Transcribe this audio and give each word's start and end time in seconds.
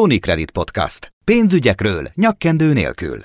Unicredit 0.00 0.50
Podcast. 0.50 1.12
Pénzügyekről 1.24 2.08
nyakkendő 2.14 2.72
nélkül. 2.72 3.20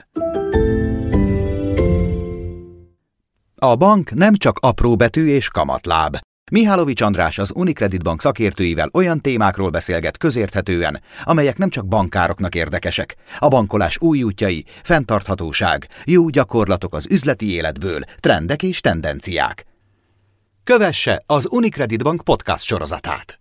A 3.56 3.76
bank 3.76 4.12
nem 4.12 4.36
csak 4.36 4.58
apró 4.62 4.96
betű 4.96 5.28
és 5.28 5.48
kamatláb. 5.48 6.18
Mihálovics 6.52 7.02
András 7.02 7.38
az 7.38 7.52
Unicredit 7.56 8.04
Bank 8.04 8.22
szakértőivel 8.22 8.90
olyan 8.94 9.22
témákról 9.22 9.70
beszélget 9.70 10.18
közérthetően, 10.18 11.02
amelyek 11.24 11.58
nem 11.58 11.70
csak 11.70 11.88
bankároknak 11.88 12.56
érdekesek. 12.56 13.16
A 13.40 13.48
bankolás 13.48 13.98
új 14.02 14.24
útjai, 14.24 14.66
fenntarthatóság, 14.84 15.88
jó 16.06 16.30
gyakorlatok 16.30 16.94
az 16.94 17.08
üzleti 17.10 17.52
életből, 17.52 18.04
trendek 18.20 18.64
és 18.64 18.82
tendenciák. 18.82 19.66
Kövesse 20.64 21.24
az 21.26 21.48
Unicredit 21.50 22.04
Bank 22.04 22.24
podcast 22.24 22.64
sorozatát! 22.66 23.40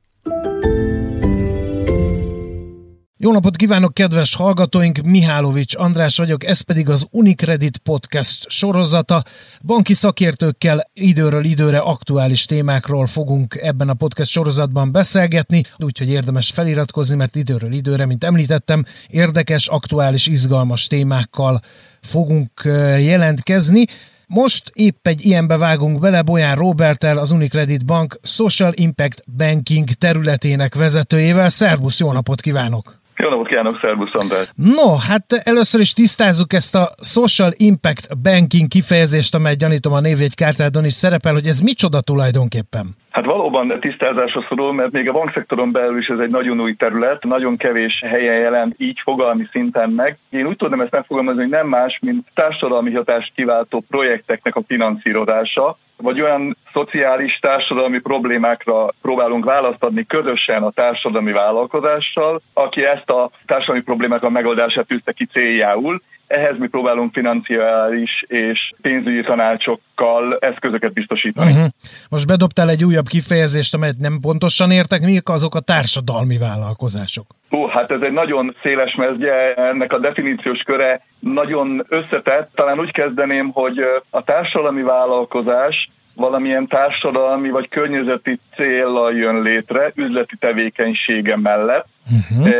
Jó 3.23 3.33
napot 3.33 3.57
kívánok, 3.57 3.95
kedves 3.95 4.35
hallgatóink! 4.35 4.99
Mihálovics 5.01 5.77
András 5.77 6.17
vagyok, 6.17 6.45
ez 6.45 6.61
pedig 6.61 6.89
az 6.89 7.07
Unicredit 7.11 7.79
Podcast 7.79 8.51
sorozata. 8.51 9.25
Banki 9.63 9.95
szakértőkkel 9.95 10.91
időről 10.93 11.45
időre 11.45 11.79
aktuális 11.79 12.45
témákról 12.45 13.07
fogunk 13.07 13.55
ebben 13.55 13.89
a 13.89 13.95
podcast 13.95 14.31
sorozatban 14.31 14.93
beszélgetni, 14.93 15.63
úgyhogy 15.79 16.09
érdemes 16.09 16.51
feliratkozni, 16.51 17.17
mert 17.17 17.37
időről 17.37 17.73
időre, 17.73 18.07
mint 18.07 18.25
említettem, 18.25 18.85
érdekes, 19.09 19.69
aktuális, 19.69 20.27
izgalmas 20.27 20.87
témákkal 20.87 21.61
fogunk 22.03 22.63
jelentkezni. 22.99 23.85
Most 24.27 24.71
épp 24.75 25.07
egy 25.07 25.27
ilyenbe 25.27 25.57
vágunk 25.57 25.99
bele 25.99 26.23
Bolyán 26.23 26.57
Robertel, 26.57 27.19
az 27.19 27.31
Unicredit 27.31 27.85
Bank 27.85 28.19
Social 28.23 28.73
Impact 28.75 29.23
Banking 29.37 29.89
területének 29.89 30.75
vezetőjével. 30.75 31.49
Szervusz, 31.49 31.99
jó 31.99 32.13
napot 32.13 32.41
kívánok! 32.41 33.00
Jó 33.23 33.29
napot 33.29 33.47
kívánok, 33.47 33.79
szervusz 33.81 34.15
András! 34.15 34.51
No, 34.55 34.95
hát 34.97 35.33
először 35.33 35.81
is 35.81 35.93
tisztázzuk 35.93 36.53
ezt 36.53 36.75
a 36.75 36.95
Social 37.03 37.53
Impact 37.57 38.19
Banking 38.19 38.69
kifejezést, 38.69 39.35
amely 39.35 39.55
gyanítom 39.55 39.93
a 39.93 40.01
névjegykártádon 40.01 40.85
is 40.85 40.93
szerepel, 40.93 41.33
hogy 41.33 41.47
ez 41.47 41.61
micsoda 41.61 42.01
tulajdonképpen? 42.01 42.97
Hát 43.11 43.25
valóban 43.25 43.81
tisztázásra 43.81 44.45
szorul, 44.49 44.73
mert 44.73 44.91
még 44.91 45.09
a 45.09 45.13
bankszektoron 45.13 45.73
belül 45.73 45.99
is 45.99 46.09
ez 46.09 46.19
egy 46.19 46.31
nagyon 46.31 46.61
új 46.61 46.75
terület, 46.75 47.25
nagyon 47.25 47.57
kevés 47.57 48.03
helyen 48.07 48.39
jelent 48.39 48.75
így 48.79 49.01
fogalmi 49.03 49.49
szinten 49.51 49.91
meg. 49.91 50.19
Én 50.31 50.47
úgy 50.47 50.57
tudom 50.57 50.81
ezt 50.81 50.91
megfogalmazni, 50.91 51.41
hogy 51.41 51.51
nem 51.51 51.69
más, 51.69 51.99
mint 52.03 52.27
társadalmi 52.35 52.95
hatást 52.95 53.33
kiváltó 53.35 53.85
projekteknek 53.89 54.57
a 54.57 54.63
finanszírozása, 54.67 55.79
vagy 55.97 56.21
olyan 56.21 56.57
szociális 56.73 57.39
társadalmi 57.39 57.99
problémákra 57.99 58.87
próbálunk 59.03 59.45
választ 59.45 59.85
adni 59.85 60.07
közösen 60.07 60.63
a 60.63 60.71
társadalmi 60.71 61.33
vállalkozással, 61.33 62.41
aki 62.53 62.85
ezt 62.85 63.11
a 63.11 63.31
társadalmi 63.47 63.83
problémák 63.83 64.23
a 64.23 64.31
megoldását 64.31 64.87
tűzte 64.87 65.13
ki 65.13 65.27
céljául, 65.27 66.03
ehhez 66.31 66.59
mi 66.59 66.67
próbálunk 66.67 67.13
financiális 67.13 68.25
és 68.27 68.73
pénzügyi 68.83 69.23
tanácsokkal 69.23 70.37
eszközöket 70.41 70.93
biztosítani. 70.93 71.51
Uh-huh. 71.51 71.67
Most 72.09 72.27
bedobtál 72.27 72.69
egy 72.71 72.85
újabb 72.85 73.07
kifejezést, 73.07 73.75
amelyet 73.75 73.99
nem 73.99 74.19
pontosan 74.21 74.71
értek, 74.71 75.01
mik 75.01 75.29
azok 75.29 75.55
a 75.55 75.61
társadalmi 75.61 76.39
vállalkozások? 76.39 77.27
Hú, 77.49 77.67
hát 77.67 77.91
ez 77.91 78.01
egy 78.01 78.13
nagyon 78.13 78.57
széles 78.63 78.95
mezgye, 78.95 79.55
ennek 79.55 79.93
a 79.93 79.99
definíciós 79.99 80.63
köre 80.63 81.05
nagyon 81.19 81.87
összetett. 81.89 82.51
Talán 82.55 82.79
úgy 82.79 82.93
kezdeném, 82.93 83.51
hogy 83.53 83.79
a 84.11 84.23
társadalmi 84.23 84.83
vállalkozás 84.83 85.91
valamilyen 86.15 86.67
társadalmi 86.67 87.51
vagy 87.51 87.69
környezeti 87.69 88.41
célra 88.57 89.11
jön 89.13 89.43
létre, 89.43 89.93
üzleti 89.95 90.37
tevékenysége 90.37 91.37
mellett. 91.37 91.87
Uh-huh. 92.11 92.55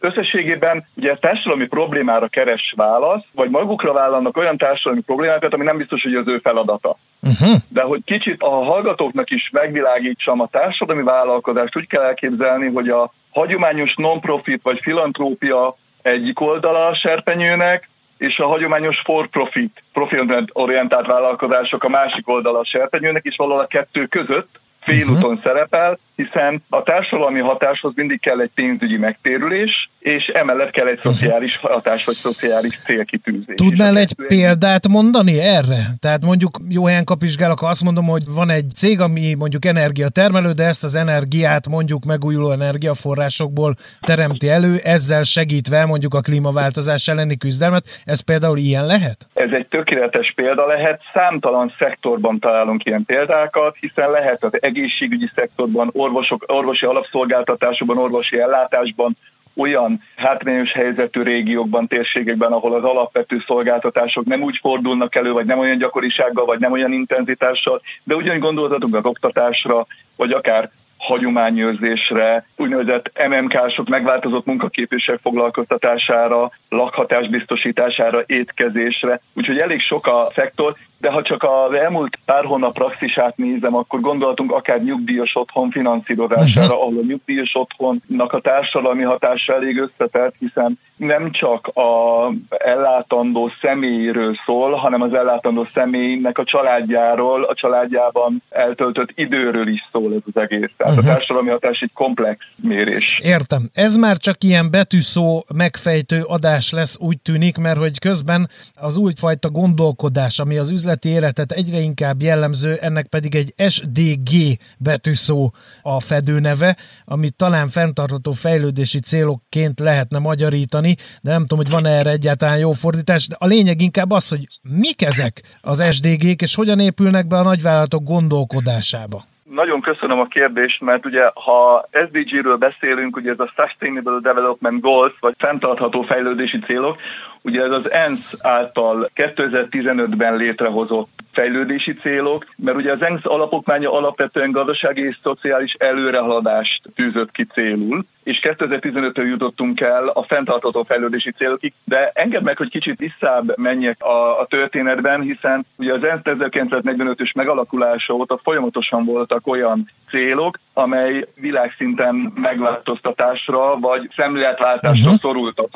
Összességében 0.00 0.86
ugye 0.96 1.14
társadalmi 1.14 1.66
problémára 1.66 2.28
keres 2.28 2.74
válasz, 2.76 3.24
vagy 3.34 3.50
magukra 3.50 3.92
vállalnak 3.92 4.36
olyan 4.36 4.56
társadalmi 4.56 5.00
problémákat, 5.00 5.54
ami 5.54 5.64
nem 5.64 5.76
biztos, 5.76 6.02
hogy 6.02 6.14
az 6.14 6.28
ő 6.28 6.38
feladata. 6.38 6.96
Uh-huh. 7.22 7.56
De 7.68 7.82
hogy 7.82 8.00
kicsit 8.04 8.42
a 8.42 8.48
hallgatóknak 8.48 9.30
is 9.30 9.50
megvilágítsam, 9.52 10.40
a 10.40 10.48
társadalmi 10.50 11.02
vállalkozást 11.02 11.76
úgy 11.76 11.86
kell 11.86 12.02
elképzelni, 12.02 12.66
hogy 12.66 12.88
a 12.88 13.12
hagyományos 13.30 13.94
non-profit 13.96 14.60
vagy 14.62 14.80
filantrópia 14.82 15.76
egyik 16.02 16.40
oldala 16.40 16.86
a 16.86 16.94
serpenyőnek, 16.94 17.88
és 18.18 18.38
a 18.38 18.46
hagyományos 18.46 19.00
for-profit, 19.04 19.82
profit-orientált 19.92 21.06
vállalkozások 21.06 21.84
a 21.84 21.88
másik 21.88 22.28
oldala 22.28 22.58
a 22.58 22.64
serpenyőnek, 22.64 23.24
és 23.24 23.36
valahol 23.36 23.62
a 23.62 23.66
kettő 23.66 24.06
között 24.06 24.60
félúton 24.80 25.24
uh-huh. 25.24 25.42
szerepel, 25.42 25.98
hiszen 26.16 26.62
a 26.68 26.82
társadalmi 26.82 27.40
hatáshoz 27.40 27.92
mindig 27.94 28.20
kell 28.20 28.40
egy 28.40 28.50
pénzügyi 28.54 28.96
megtérülés, 28.96 29.90
és 29.98 30.26
emellett 30.26 30.70
kell 30.70 30.86
egy 30.86 31.00
szociális 31.02 31.56
hatás 31.56 32.04
vagy 32.04 32.14
szociális 32.14 32.80
célkitűzés. 32.84 33.54
Tudnál 33.54 33.96
egy 33.96 34.14
példát 34.26 34.88
mondani 34.88 35.40
erre? 35.40 35.80
Tehát 36.00 36.24
mondjuk 36.24 36.58
jó 36.68 36.84
helyen 36.84 37.04
kapizsgálok, 37.04 37.58
ha 37.58 37.66
azt 37.66 37.84
mondom, 37.84 38.04
hogy 38.04 38.22
van 38.34 38.50
egy 38.50 38.66
cég, 38.76 39.00
ami 39.00 39.34
mondjuk 39.34 39.64
energiatermelő, 39.64 40.52
de 40.52 40.64
ezt 40.64 40.84
az 40.84 40.94
energiát 40.94 41.68
mondjuk 41.68 42.04
megújuló 42.04 42.50
energiaforrásokból 42.50 43.74
teremti 44.00 44.48
elő, 44.48 44.76
ezzel 44.82 45.22
segítve 45.22 45.84
mondjuk 45.84 46.14
a 46.14 46.20
klímaváltozás 46.20 47.08
elleni 47.08 47.36
küzdelmet. 47.36 48.02
Ez 48.04 48.20
például 48.20 48.58
ilyen 48.58 48.86
lehet? 48.86 49.28
Ez 49.34 49.50
egy 49.50 49.66
tökéletes 49.66 50.32
példa 50.36 50.66
lehet. 50.66 51.00
Számtalan 51.12 51.74
szektorban 51.78 52.38
találunk 52.38 52.84
ilyen 52.84 53.04
példákat, 53.04 53.76
hiszen 53.80 54.10
lehet 54.10 54.44
az 54.44 54.62
egészségügyi 54.62 55.30
szektorban, 55.34 55.90
orvosok, 56.04 56.44
orvosi 56.46 56.86
alapszolgáltatásokban, 56.86 57.98
orvosi 57.98 58.40
ellátásban, 58.40 59.16
olyan 59.56 60.02
hátrányos 60.16 60.72
helyzetű 60.72 61.22
régiókban, 61.22 61.86
térségekben, 61.86 62.52
ahol 62.52 62.74
az 62.74 62.84
alapvető 62.84 63.42
szolgáltatások 63.46 64.24
nem 64.24 64.42
úgy 64.42 64.58
fordulnak 64.60 65.14
elő, 65.14 65.32
vagy 65.32 65.46
nem 65.46 65.58
olyan 65.58 65.78
gyakorisággal, 65.78 66.44
vagy 66.44 66.58
nem 66.58 66.72
olyan 66.72 66.92
intenzitással, 66.92 67.80
de 68.04 68.14
ugyanúgy 68.14 68.40
gondolhatunk 68.40 68.94
az 68.94 69.04
oktatásra, 69.04 69.86
vagy 70.16 70.32
akár 70.32 70.70
hagyományőrzésre, 70.96 72.46
úgynevezett 72.56 73.10
MMK-sok 73.28 73.88
megváltozott 73.88 74.46
munkaképések 74.46 75.18
foglalkoztatására, 75.22 76.50
lakhatás 76.68 77.28
biztosítására, 77.28 78.22
étkezésre. 78.26 79.20
Úgyhogy 79.34 79.58
elég 79.58 79.80
sok 79.80 80.06
a 80.06 80.28
szektor, 80.34 80.74
de 81.04 81.10
ha 81.10 81.22
csak 81.22 81.42
az 81.42 81.72
elmúlt 81.72 82.18
pár 82.24 82.44
hónap 82.44 82.72
praxisát 82.72 83.36
nézem, 83.36 83.74
akkor 83.74 84.00
gondolhatunk 84.00 84.52
akár 84.52 84.82
nyugdíjas 84.82 85.34
otthon 85.34 85.70
finanszírozására, 85.70 86.66
uh-huh. 86.66 86.82
ahol 86.82 86.98
a 86.98 87.06
nyugdíjas 87.06 87.54
otthonnak 87.54 88.32
a 88.32 88.40
társadalmi 88.40 89.02
hatása 89.02 89.54
elég 89.54 89.78
összetett, 89.78 90.34
hiszen 90.38 90.78
nem 90.96 91.30
csak 91.30 91.66
a 91.66 92.32
ellátandó 92.48 93.50
személyről 93.60 94.34
szól, 94.44 94.72
hanem 94.72 95.00
az 95.00 95.14
ellátandó 95.14 95.66
személynek 95.74 96.38
a 96.38 96.44
családjáról, 96.44 97.44
a 97.44 97.54
családjában 97.54 98.42
eltöltött 98.50 99.10
időről 99.14 99.68
is 99.68 99.88
szól 99.92 100.12
ez 100.12 100.32
az 100.34 100.40
egész. 100.40 100.70
Tehát 100.76 100.96
uh-huh. 100.96 101.10
a 101.10 101.14
társadalmi 101.14 101.50
hatás 101.50 101.80
egy 101.80 101.92
komplex 101.94 102.38
mérés. 102.62 103.20
Értem. 103.22 103.70
Ez 103.74 103.96
már 103.96 104.16
csak 104.16 104.44
ilyen 104.44 104.70
betűszó 104.70 105.44
megfejtő 105.54 106.22
adás 106.22 106.72
lesz, 106.72 106.96
úgy 107.00 107.18
tűnik, 107.18 107.56
mert 107.56 107.78
hogy 107.78 107.98
közben 107.98 108.48
az 108.74 108.96
újfajta 108.96 109.50
gondolkodás, 109.50 110.38
ami 110.38 110.58
az 110.58 110.70
üzleti 110.94 111.08
életet 111.08 111.52
egyre 111.52 111.80
inkább 111.80 112.22
jellemző, 112.22 112.74
ennek 112.74 113.06
pedig 113.06 113.34
egy 113.34 113.54
SDG 113.68 114.58
betűszó 114.78 115.52
a 115.82 116.00
fedőneve, 116.00 116.76
amit 117.04 117.36
talán 117.36 117.68
fenntartható 117.68 118.32
fejlődési 118.32 118.98
célokként 118.98 119.80
lehetne 119.80 120.18
magyarítani, 120.18 120.96
de 121.22 121.30
nem 121.30 121.40
tudom, 121.40 121.58
hogy 121.58 121.70
van 121.72 121.86
erre 121.86 122.10
egyáltalán 122.10 122.58
jó 122.58 122.72
fordítás. 122.72 123.26
De 123.26 123.36
a 123.38 123.46
lényeg 123.46 123.80
inkább 123.80 124.10
az, 124.10 124.28
hogy 124.28 124.48
mik 124.62 125.02
ezek 125.02 125.42
az 125.60 125.82
SDG-k, 125.90 126.42
és 126.42 126.54
hogyan 126.54 126.80
épülnek 126.80 127.26
be 127.26 127.38
a 127.38 127.42
nagyvállalatok 127.42 128.04
gondolkodásába. 128.04 129.24
Nagyon 129.50 129.80
köszönöm 129.80 130.18
a 130.18 130.26
kérdést, 130.26 130.80
mert 130.80 131.06
ugye 131.06 131.30
ha 131.34 131.88
SDG-ről 131.92 132.56
beszélünk, 132.56 133.16
ugye 133.16 133.30
ez 133.30 133.40
a 133.40 133.52
Sustainable 133.56 134.18
Development 134.20 134.80
Goals, 134.80 135.12
vagy 135.20 135.34
fenntartható 135.38 136.02
fejlődési 136.02 136.58
célok, 136.58 136.96
ugye 137.42 137.62
ez 137.62 137.70
az 137.70 137.90
ENSZ 137.90 138.34
által 138.38 139.10
2015-ben 139.14 140.36
létrehozott 140.36 141.08
fejlődési 141.32 141.94
célok, 141.94 142.46
mert 142.56 142.76
ugye 142.76 142.92
az 142.92 143.02
ENSZ 143.02 143.24
alapokmánya 143.24 143.92
alapvetően 143.92 144.50
gazdasági 144.50 145.02
és 145.02 145.18
szociális 145.22 145.72
előrehaladást 145.72 146.82
tűzött 146.94 147.30
ki 147.30 147.44
célul, 147.44 148.04
és 148.24 148.40
2015-től 148.42 149.28
jutottunk 149.28 149.80
el 149.80 150.08
a 150.08 150.22
fenntartható 150.22 150.82
fejlődési 150.82 151.30
célokig, 151.30 151.72
de 151.84 152.10
engedd 152.14 152.42
meg, 152.42 152.56
hogy 152.56 152.70
kicsit 152.70 152.98
visszább 152.98 153.56
menjek 153.56 154.02
a, 154.02 154.40
a 154.40 154.46
történetben, 154.46 155.20
hiszen 155.20 155.66
ugye 155.76 155.92
az 155.92 156.04
ENSZ 156.04 156.20
1945-ös 156.24 157.34
megalakulása 157.34 158.14
óta 158.14 158.40
folyamatosan 158.42 159.04
voltak 159.04 159.46
olyan 159.46 159.90
célok, 160.10 160.58
amely 160.72 161.26
világszinten 161.34 162.32
megváltoztatásra 162.34 163.78
vagy 163.78 164.10
szemléletváltásra 164.16 165.10
uh-huh. 165.10 165.20
szorultak. 165.20 165.68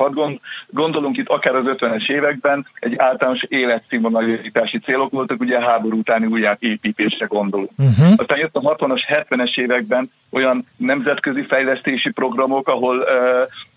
gondolunk 0.67 1.17
itt 1.17 1.27
akár 1.27 1.55
az 1.55 1.63
50-es 1.65 2.09
években 2.09 2.67
egy 2.79 2.93
általános 2.97 3.43
életszínvonalítási 3.47 4.79
célok 4.79 5.11
voltak, 5.11 5.39
ugye 5.39 5.61
háború 5.61 5.97
utáni 5.97 6.25
újjáépítésre 6.25 7.25
gondolunk. 7.25 7.69
Uh-huh. 7.77 8.13
Aztán 8.15 8.37
jött 8.37 8.55
a 8.55 8.75
60-as, 8.75 9.25
70-es 9.29 9.59
években 9.59 10.11
olyan 10.31 10.67
nemzetközi 10.77 11.41
fejlesztési 11.41 12.11
programok, 12.39 12.67
ahol 12.67 13.05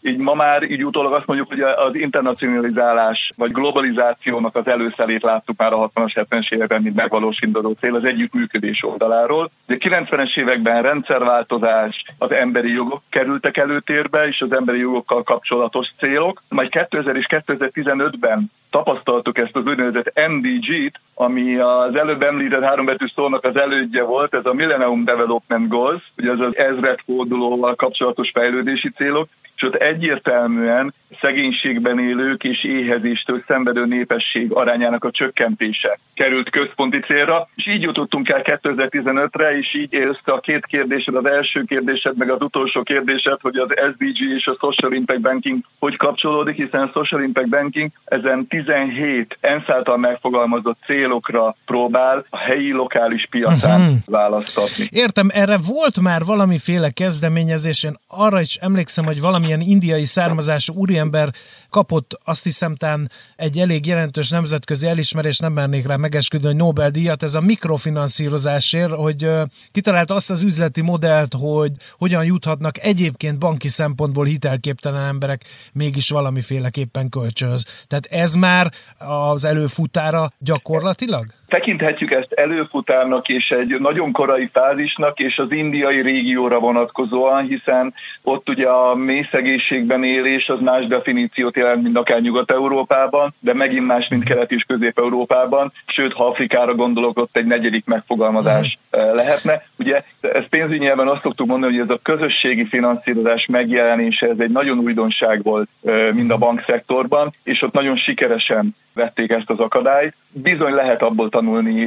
így 0.03 0.19
ma 0.19 0.35
már 0.35 0.63
így 0.63 0.85
utólag 0.85 1.13
azt 1.13 1.27
mondjuk, 1.27 1.49
hogy 1.49 1.61
az 1.61 1.95
internacionalizálás 1.95 3.33
vagy 3.37 3.53
globalizációnak 3.53 4.57
az 4.57 4.67
előszelét 4.67 5.23
láttuk 5.23 5.59
már 5.59 5.73
a 5.73 5.91
60-as, 5.95 6.27
70-es 6.31 6.53
években, 6.53 6.83
mint 6.83 6.97
megvalósítandó 6.97 7.77
cél 7.81 7.95
az 7.95 8.05
együttműködés 8.05 8.85
oldaláról. 8.85 9.51
De 9.67 9.77
90-es 9.79 10.39
években 10.39 10.83
rendszerváltozás, 10.83 12.05
az 12.19 12.33
emberi 12.33 12.73
jogok 12.73 13.03
kerültek 13.11 13.57
előtérbe, 13.57 14.27
és 14.27 14.41
az 14.41 14.53
emberi 14.53 14.79
jogokkal 14.79 15.23
kapcsolatos 15.23 15.89
célok. 15.99 16.43
Majd 16.49 16.71
2000 16.71 17.17
és 17.17 17.27
2015-ben 17.29 18.51
tapasztaltuk 18.71 19.39
ezt 19.39 19.57
az 19.57 19.67
úgynevezett 19.67 20.21
MDG-t, 20.29 21.01
ami 21.15 21.57
az 21.57 21.95
előbb 21.95 22.23
említett 22.23 22.63
hárombetű 22.63 23.07
szónak 23.15 23.45
az 23.45 23.57
elődje 23.57 24.03
volt, 24.03 24.35
ez 24.35 24.47
a 24.47 24.53
Millennium 24.53 25.05
Development 25.05 25.69
Goals, 25.69 26.03
ugye 26.17 26.31
ez 26.31 26.39
az 26.39 26.57
ezredfordulóval 26.57 27.75
kapcsolatos 27.75 28.31
fejlődési 28.53 28.89
célok, 28.89 29.29
ott 29.63 29.75
egyértelműen 29.75 30.95
szegénységben 31.21 31.99
élők 31.99 32.45
és 32.45 32.65
éhezéstől 32.65 33.45
szenvedő 33.47 33.87
népesség 33.87 34.53
arányának 34.53 35.05
a 35.05 35.11
csökkentése 35.11 35.99
került 36.15 36.51
központi 36.51 37.01
célra, 37.01 37.49
és 37.55 37.67
így 37.67 37.83
jutottunk 37.83 38.29
el 38.29 38.43
2015-re, 38.45 39.59
és 39.59 39.75
így 39.75 39.95
össze 39.95 40.33
a 40.33 40.41
két 40.41 40.67
kérdésed, 40.67 41.15
az 41.15 41.27
első 41.27 41.63
kérdésed, 41.63 42.17
meg 42.17 42.31
az 42.31 42.43
utolsó 42.43 42.83
kérdésed, 42.83 43.41
hogy 43.41 43.57
az 43.57 43.69
SDG 43.93 44.21
és 44.37 44.47
a 44.47 44.57
Social 44.61 44.93
Impact 44.93 45.21
Banking 45.21 45.59
hogy 45.79 45.97
kapcsolódik, 45.97 46.57
hiszen 46.57 46.81
a 46.81 46.91
Social 46.95 47.23
Impact 47.23 47.49
Banking 47.49 47.91
ezen 48.05 48.47
17 48.47 49.39
ENSZ 49.41 49.69
által 49.69 49.97
megfogalmazott 49.97 50.79
célokra 50.87 51.57
próbál 51.65 52.27
a 52.31 52.37
helyi 52.37 52.73
lokális 52.73 53.27
piacán 53.31 53.81
uh-huh. 53.81 53.97
választatni. 54.07 54.89
Értem, 54.91 55.29
erre 55.33 55.57
volt 55.67 56.01
már 56.01 56.25
valamiféle 56.25 56.91
kezdeményezés, 56.91 57.85
én 57.85 57.97
arra 58.09 58.41
is 58.41 58.55
emlékszem, 58.55 59.05
hogy 59.05 59.21
valamilyen 59.53 59.75
indiai 59.75 60.05
származású 60.05 60.75
úriember 60.75 61.33
kapott 61.71 62.19
azt 62.25 62.45
hiszem 62.45 62.75
tán 62.75 63.11
egy 63.37 63.59
elég 63.59 63.87
jelentős 63.87 64.31
nemzetközi 64.31 64.87
elismerés, 64.87 65.39
nem 65.39 65.53
mernék 65.53 65.87
rá 65.87 65.97
megesküdni, 65.97 66.47
hogy 66.47 66.57
Nobel-díjat, 66.57 67.23
ez 67.23 67.35
a 67.35 67.41
mikrofinanszírozásért, 67.41 68.93
hogy 68.93 69.31
kitalálta 69.73 70.15
azt 70.15 70.31
az 70.31 70.43
üzleti 70.43 70.81
modellt, 70.81 71.35
hogy 71.35 71.73
hogyan 71.99 72.25
juthatnak 72.25 72.79
egyébként 72.79 73.39
banki 73.39 73.69
szempontból 73.69 74.25
hitelképtelen 74.25 75.05
emberek 75.05 75.45
mégis 75.73 76.09
valamiféleképpen 76.09 77.09
kölcsönhöz. 77.09 77.65
Tehát 77.87 78.07
ez 78.07 78.35
már 78.35 78.73
az 78.99 79.45
előfutára 79.45 80.33
gyakorlatilag? 80.39 81.35
Tekinthetjük 81.53 82.11
ezt 82.11 82.33
előfutárnak 82.33 83.29
és 83.29 83.51
egy 83.51 83.81
nagyon 83.81 84.13
korai 84.13 84.51
fázisnak, 84.53 85.19
és 85.19 85.39
az 85.39 85.53
indiai 85.53 86.01
régióra 86.01 86.59
vonatkozóan, 86.59 87.47
hiszen 87.47 87.95
ott 88.23 88.49
ugye 88.49 88.69
a 88.69 88.95
mély 88.95 89.29
szegénységben 89.31 90.05
élés 90.05 90.49
az 90.49 90.61
más 90.61 90.87
definíciót 90.87 91.57
jelent, 91.57 91.83
mint 91.83 91.97
akár 91.97 92.21
Nyugat-Európában, 92.21 93.35
de 93.41 93.55
megint 93.55 93.87
más, 93.87 94.09
mint 94.09 94.25
Kelet- 94.25 94.51
és 94.51 94.63
Közép-Európában, 94.63 95.73
sőt, 95.87 96.13
ha 96.13 96.27
Afrikára 96.27 96.75
gondolok, 96.75 97.19
ott 97.19 97.37
egy 97.37 97.47
negyedik 97.47 97.85
megfogalmazás 97.85 98.79
eh, 98.91 99.13
lehetne. 99.15 99.63
Ugye 99.79 100.03
ez 100.21 100.49
pénzügyi 100.49 100.79
nyelven 100.79 101.09
azt 101.09 101.23
szoktuk 101.23 101.47
mondani, 101.47 101.73
hogy 101.73 101.83
ez 101.83 101.97
a 101.97 102.01
közösségi 102.03 102.67
finanszírozás 102.67 103.47
megjelenése, 103.47 104.27
ez 104.27 104.39
egy 104.39 104.51
nagyon 104.51 104.79
újdonság 104.79 105.43
volt 105.43 105.69
eh, 105.85 106.13
mind 106.13 106.31
a 106.31 106.37
bankszektorban, 106.37 107.35
és 107.45 107.63
ott 107.63 107.73
nagyon 107.73 107.97
sikeresen 107.97 108.75
vették 108.95 109.31
ezt 109.31 109.51
az 109.51 109.59
akadályt. 109.59 110.15
Bizony 110.29 110.73
lehet 110.73 111.03
abból 111.03 111.29
tanulni, 111.29 111.42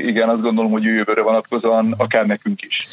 igen, 0.08 0.30
azt 0.30 0.42
gondolom, 0.42 0.72
hogy 0.72 0.84
jövőre 0.84 1.22
vonatkozóan 1.22 1.94
akár 1.98 2.26
nekünk 2.26 2.62
is. 2.62 2.88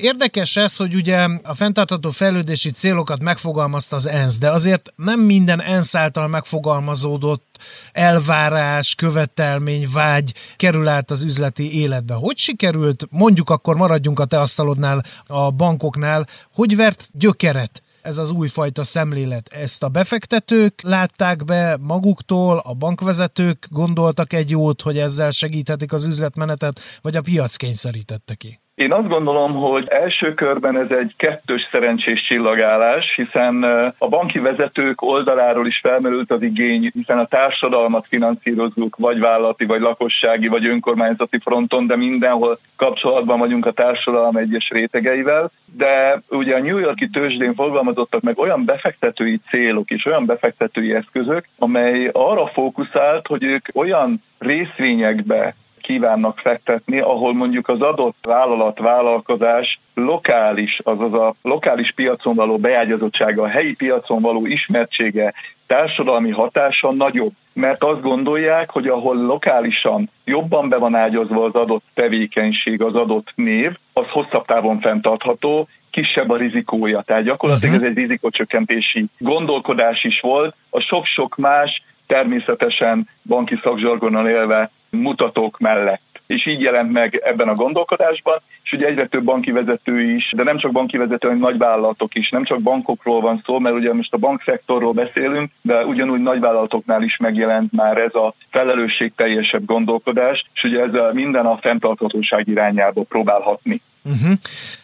Érdekes 0.00 0.56
ez, 0.56 0.76
hogy 0.76 0.94
ugye 0.94 1.26
a 1.42 1.54
fenntartható 1.54 2.10
fejlődési 2.10 2.70
célokat 2.70 3.22
megfogalmazta 3.22 3.96
az 3.96 4.08
ENSZ, 4.08 4.38
de 4.38 4.50
azért 4.50 4.92
nem 4.96 5.20
minden 5.20 5.62
ENSZ 5.62 5.94
által 5.94 6.28
megfogalmazódott 6.28 7.58
elvárás, 7.92 8.94
követelmény, 8.94 9.86
vágy 9.92 10.32
kerül 10.56 10.88
át 10.88 11.10
az 11.10 11.22
üzleti 11.22 11.80
életbe. 11.80 12.14
Hogy 12.14 12.36
sikerült, 12.36 13.06
mondjuk 13.10 13.50
akkor 13.50 13.76
maradjunk 13.76 14.20
a 14.20 14.24
te 14.24 14.40
asztalodnál, 14.40 15.02
a 15.26 15.50
bankoknál, 15.50 16.26
hogy 16.54 16.76
vert 16.76 17.08
gyökeret 17.12 17.83
ez 18.04 18.18
az 18.18 18.30
újfajta 18.30 18.84
szemlélet. 18.84 19.48
Ezt 19.48 19.82
a 19.82 19.88
befektetők 19.88 20.80
látták 20.82 21.44
be 21.44 21.76
maguktól, 21.80 22.58
a 22.58 22.74
bankvezetők 22.74 23.66
gondoltak 23.70 24.32
egy 24.32 24.50
jót, 24.50 24.82
hogy 24.82 24.98
ezzel 24.98 25.30
segíthetik 25.30 25.92
az 25.92 26.06
üzletmenetet, 26.06 26.80
vagy 27.00 27.16
a 27.16 27.20
piac 27.20 27.56
kényszerítette 27.56 28.34
ki? 28.34 28.63
Én 28.74 28.92
azt 28.92 29.08
gondolom, 29.08 29.54
hogy 29.54 29.86
első 29.88 30.34
körben 30.34 30.76
ez 30.78 30.90
egy 30.90 31.14
kettős 31.16 31.68
szerencsés 31.70 32.22
csillagállás, 32.22 33.14
hiszen 33.16 33.62
a 33.98 34.08
banki 34.08 34.38
vezetők 34.38 35.02
oldaláról 35.02 35.66
is 35.66 35.78
felmerült 35.82 36.30
az 36.30 36.42
igény, 36.42 36.90
hiszen 36.94 37.18
a 37.18 37.26
társadalmat 37.26 38.06
finanszírozzuk, 38.08 38.96
vagy 38.96 39.18
vállalati, 39.18 39.64
vagy 39.64 39.80
lakossági, 39.80 40.48
vagy 40.48 40.66
önkormányzati 40.66 41.38
fronton, 41.38 41.86
de 41.86 41.96
mindenhol 41.96 42.58
kapcsolatban 42.76 43.38
vagyunk 43.38 43.66
a 43.66 43.72
társadalom 43.72 44.36
egyes 44.36 44.68
rétegeivel. 44.68 45.50
De 45.64 46.22
ugye 46.28 46.54
a 46.54 46.62
New 46.62 46.78
Yorki 46.78 47.08
tőzsdén 47.08 47.54
fogalmazottak 47.54 48.22
meg 48.22 48.38
olyan 48.38 48.64
befektetői 48.64 49.40
célok 49.48 49.90
és 49.90 50.06
olyan 50.06 50.26
befektetői 50.26 50.94
eszközök, 50.94 51.48
amely 51.58 52.10
arra 52.12 52.46
fókuszált, 52.46 53.26
hogy 53.26 53.42
ők 53.42 53.66
olyan 53.74 54.22
részvényekbe 54.38 55.54
kívánnak 55.84 56.38
fektetni, 56.38 56.98
ahol 56.98 57.34
mondjuk 57.34 57.68
az 57.68 57.80
adott 57.80 58.16
vállalat, 58.22 58.78
vállalkozás 58.78 59.80
lokális, 59.94 60.80
azaz 60.84 61.12
a 61.12 61.34
lokális 61.42 61.92
piacon 61.92 62.34
való 62.34 62.58
beágyazottsága, 62.58 63.42
a 63.42 63.48
helyi 63.48 63.74
piacon 63.74 64.20
való 64.20 64.46
ismertsége, 64.46 65.34
társadalmi 65.66 66.30
hatása 66.30 66.92
nagyobb. 66.92 67.32
Mert 67.52 67.82
azt 67.82 68.00
gondolják, 68.00 68.70
hogy 68.70 68.86
ahol 68.88 69.16
lokálisan 69.16 70.10
jobban 70.24 70.68
be 70.68 70.76
van 70.76 70.94
ágyazva 70.94 71.44
az 71.44 71.54
adott 71.54 71.84
tevékenység, 71.94 72.82
az 72.82 72.94
adott 72.94 73.32
név, 73.34 73.76
az 73.92 74.06
hosszabb 74.08 74.46
távon 74.46 74.80
fenntartható, 74.80 75.68
kisebb 75.90 76.30
a 76.30 76.36
rizikója. 76.36 77.02
Tehát 77.02 77.22
gyakorlatilag 77.22 77.74
uh-huh. 77.74 77.90
ez 77.90 77.96
egy 77.96 78.02
rizikócsökkentési 78.02 79.04
gondolkodás 79.18 80.04
is 80.04 80.20
volt. 80.20 80.54
A 80.70 80.80
sok-sok 80.80 81.36
más 81.36 81.82
természetesen 82.06 83.08
banki 83.24 83.58
szakzsargonnal 83.62 84.28
élve 84.28 84.70
mutatók 84.96 85.58
mellett. 85.58 86.02
És 86.26 86.46
így 86.46 86.60
jelent 86.60 86.92
meg 86.92 87.20
ebben 87.24 87.48
a 87.48 87.54
gondolkodásban, 87.54 88.40
és 88.62 88.72
ugye 88.72 88.86
egyre 88.86 89.06
több 89.06 89.24
banki 89.24 89.50
vezető 89.50 90.00
is, 90.00 90.32
de 90.36 90.42
nem 90.42 90.58
csak 90.58 90.72
banki 90.72 90.96
vezető, 90.96 91.28
hanem 91.28 91.42
nagyvállalatok 91.42 92.14
is, 92.14 92.30
nem 92.30 92.44
csak 92.44 92.60
bankokról 92.60 93.20
van 93.20 93.42
szó, 93.46 93.58
mert 93.58 93.76
ugye 93.76 93.92
most 93.92 94.14
a 94.14 94.16
bankszektorról 94.16 94.92
beszélünk, 94.92 95.50
de 95.62 95.84
ugyanúgy 95.84 96.20
nagyvállalatoknál 96.20 97.02
is 97.02 97.16
megjelent 97.16 97.72
már 97.72 97.98
ez 97.98 98.14
a 98.14 98.34
felelősség 98.50 99.12
teljesebb 99.16 99.64
gondolkodás, 99.64 100.44
és 100.54 100.62
ugye 100.62 100.82
ez 100.82 100.90
minden 101.12 101.46
a 101.46 101.58
fenntarthatóság 101.60 102.48
irányába 102.48 103.02
próbál 103.02 103.40
hatni. 103.40 103.80
Uh-huh. 104.02 104.32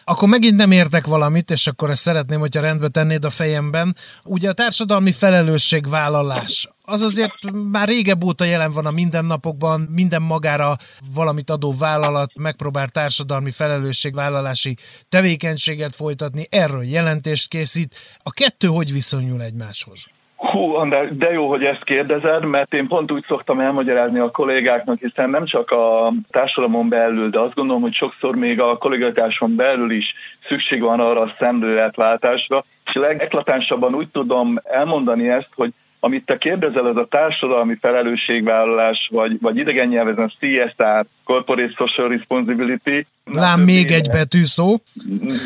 Akkor 0.03 0.27
megint 0.27 0.55
nem 0.55 0.71
értek 0.71 1.07
valamit, 1.07 1.51
és 1.51 1.67
akkor 1.67 1.89
ezt 1.89 2.01
szeretném, 2.01 2.39
hogyha 2.39 2.61
rendbe 2.61 2.87
tennéd 2.87 3.25
a 3.25 3.29
fejemben. 3.29 3.95
Ugye 4.23 4.49
a 4.49 4.53
társadalmi 4.53 5.11
felelősségvállalás, 5.11 6.69
az 6.91 7.01
azért 7.01 7.33
már 7.71 7.87
régebb 7.87 8.23
óta 8.23 8.45
jelen 8.45 8.71
van 8.71 8.85
a 8.85 8.91
mindennapokban, 8.91 9.81
minden 9.81 10.21
magára 10.21 10.75
valamit 11.15 11.49
adó 11.49 11.73
vállalat 11.79 12.31
megpróbál 12.35 12.87
társadalmi 12.87 13.51
felelősségvállalási 13.51 14.75
tevékenységet 15.09 15.95
folytatni, 15.95 16.47
erről 16.49 16.83
jelentést 16.83 17.49
készít. 17.49 17.95
A 18.23 18.31
kettő 18.31 18.67
hogy 18.67 18.91
viszonyul 18.91 19.41
egymáshoz? 19.41 20.05
Hú, 20.35 20.73
András, 20.73 21.07
de 21.11 21.31
jó, 21.31 21.49
hogy 21.49 21.63
ezt 21.63 21.83
kérdezed, 21.83 22.45
mert 22.45 22.73
én 22.73 22.87
pont 22.87 23.11
úgy 23.11 23.25
szoktam 23.27 23.59
elmagyarázni 23.59 24.19
a 24.19 24.31
kollégáknak, 24.31 24.99
hiszen 24.99 25.29
nem 25.29 25.45
csak 25.45 25.71
a 25.71 26.13
társadalmon 26.29 26.89
belül, 26.89 27.29
de 27.29 27.39
azt 27.39 27.53
gondolom, 27.53 27.81
hogy 27.81 27.93
sokszor 27.93 28.35
még 28.35 28.59
a 28.59 28.77
kollégatárson 28.77 29.55
belül 29.55 29.91
is 29.91 30.13
szükség 30.47 30.81
van 30.81 30.99
arra 30.99 31.21
a 31.21 31.35
szemléletváltásra, 31.39 32.65
és 32.85 32.93
legeklatánsabban 32.93 33.95
úgy 33.95 34.09
tudom 34.09 34.59
elmondani 34.63 35.29
ezt, 35.29 35.49
hogy 35.55 35.73
amit 36.03 36.25
te 36.25 36.37
kérdezel, 36.37 36.87
ez 36.87 36.95
a 36.95 37.07
társadalmi 37.09 37.77
felelősségvállalás, 37.81 39.09
vagy, 39.11 39.37
vagy 39.41 39.57
idegen 39.57 39.87
nyelven 39.87 40.17
a 40.17 40.31
CSR, 40.39 41.05
Corporate 41.23 41.73
Social 41.75 42.07
Responsibility. 42.07 43.05
Lám 43.25 43.59
még 43.59 43.85
éve, 43.85 43.95
egy 43.95 44.09
betű 44.09 44.43
szó. 44.43 44.75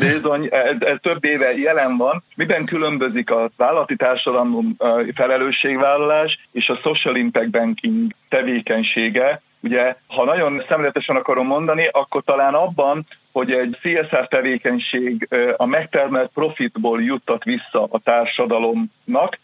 Bizony, 0.00 0.48
ez, 0.50 0.76
ez 0.78 0.96
több 1.02 1.24
éve 1.24 1.58
jelen 1.58 1.96
van. 1.96 2.22
Miben 2.36 2.64
különbözik 2.64 3.30
a 3.30 3.50
vállalati 3.56 3.96
társadalom 3.96 4.76
felelősségvállalás 5.14 6.48
és 6.52 6.68
a 6.68 6.80
Social 6.82 7.16
Impact 7.16 7.50
Banking 7.50 8.12
tevékenysége? 8.28 9.42
Ugye, 9.60 9.96
ha 10.06 10.24
nagyon 10.24 10.64
szemléletesen 10.68 11.16
akarom 11.16 11.46
mondani, 11.46 11.88
akkor 11.92 12.22
talán 12.24 12.54
abban, 12.54 13.06
hogy 13.32 13.50
egy 13.50 13.78
CSR 13.80 14.28
tevékenység 14.28 15.28
a 15.56 15.66
megtermelt 15.66 16.30
profitból 16.34 17.02
juttat 17.02 17.44
vissza 17.44 17.86
a 17.90 17.98
társadalomnak, 17.98 19.38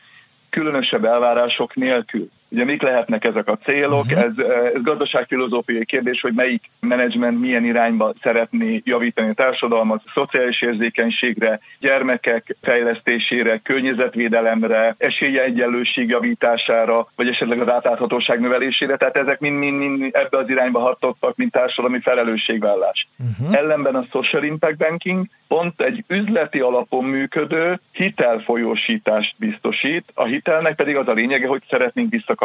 különösebb 0.53 1.05
elvárások 1.05 1.75
nélkül. 1.75 2.29
Ugye 2.53 2.65
mik 2.65 2.83
lehetnek 2.83 3.25
ezek 3.25 3.49
a 3.49 3.59
célok? 3.65 4.05
Uh-huh. 4.05 4.21
Ez, 4.21 4.45
ez 4.75 4.83
gazdaságfilozófiai 4.83 5.85
kérdés, 5.85 6.21
hogy 6.21 6.33
melyik 6.35 6.71
menedzsment 6.81 7.41
milyen 7.41 7.65
irányba 7.65 8.15
szeretné 8.23 8.83
javítani 8.85 9.29
a 9.29 9.33
társadalmat, 9.33 10.03
szociális 10.15 10.63
érzékenységre, 10.63 11.61
gyermekek 11.81 12.57
fejlesztésére, 12.63 13.59
környezetvédelemre, 13.59 14.95
esélyegyenlőség 14.99 16.09
javítására, 16.09 17.09
vagy 17.17 17.29
esetleg 17.29 17.61
az 17.61 17.69
átláthatóság 17.69 18.41
növelésére. 18.41 18.97
Tehát 18.97 19.17
ezek 19.17 19.41
mind-mind 19.41 20.09
ebbe 20.13 20.39
az 20.39 20.49
irányba 20.49 20.81
hatottak, 20.81 21.37
mint 21.37 21.53
társadalmi 21.53 22.01
felelősségvállás. 22.01 23.09
Uh-huh. 23.19 23.57
Ellenben 23.57 23.95
a 23.95 24.07
social 24.11 24.43
impact 24.43 24.77
banking 24.77 25.27
pont 25.49 25.81
egy 25.81 26.05
üzleti 26.09 26.61
alapon 26.61 27.05
működő 27.05 27.81
hitelfolyósítást 27.93 29.35
biztosít, 29.39 30.05
a 30.15 30.25
hitelnek 30.25 30.75
pedig 30.75 30.97
az 30.97 31.09
a 31.09 31.13
lényege, 31.13 31.47
hogy 31.47 31.63
szeretnénk 31.69 32.11
visszakapni. 32.11 32.42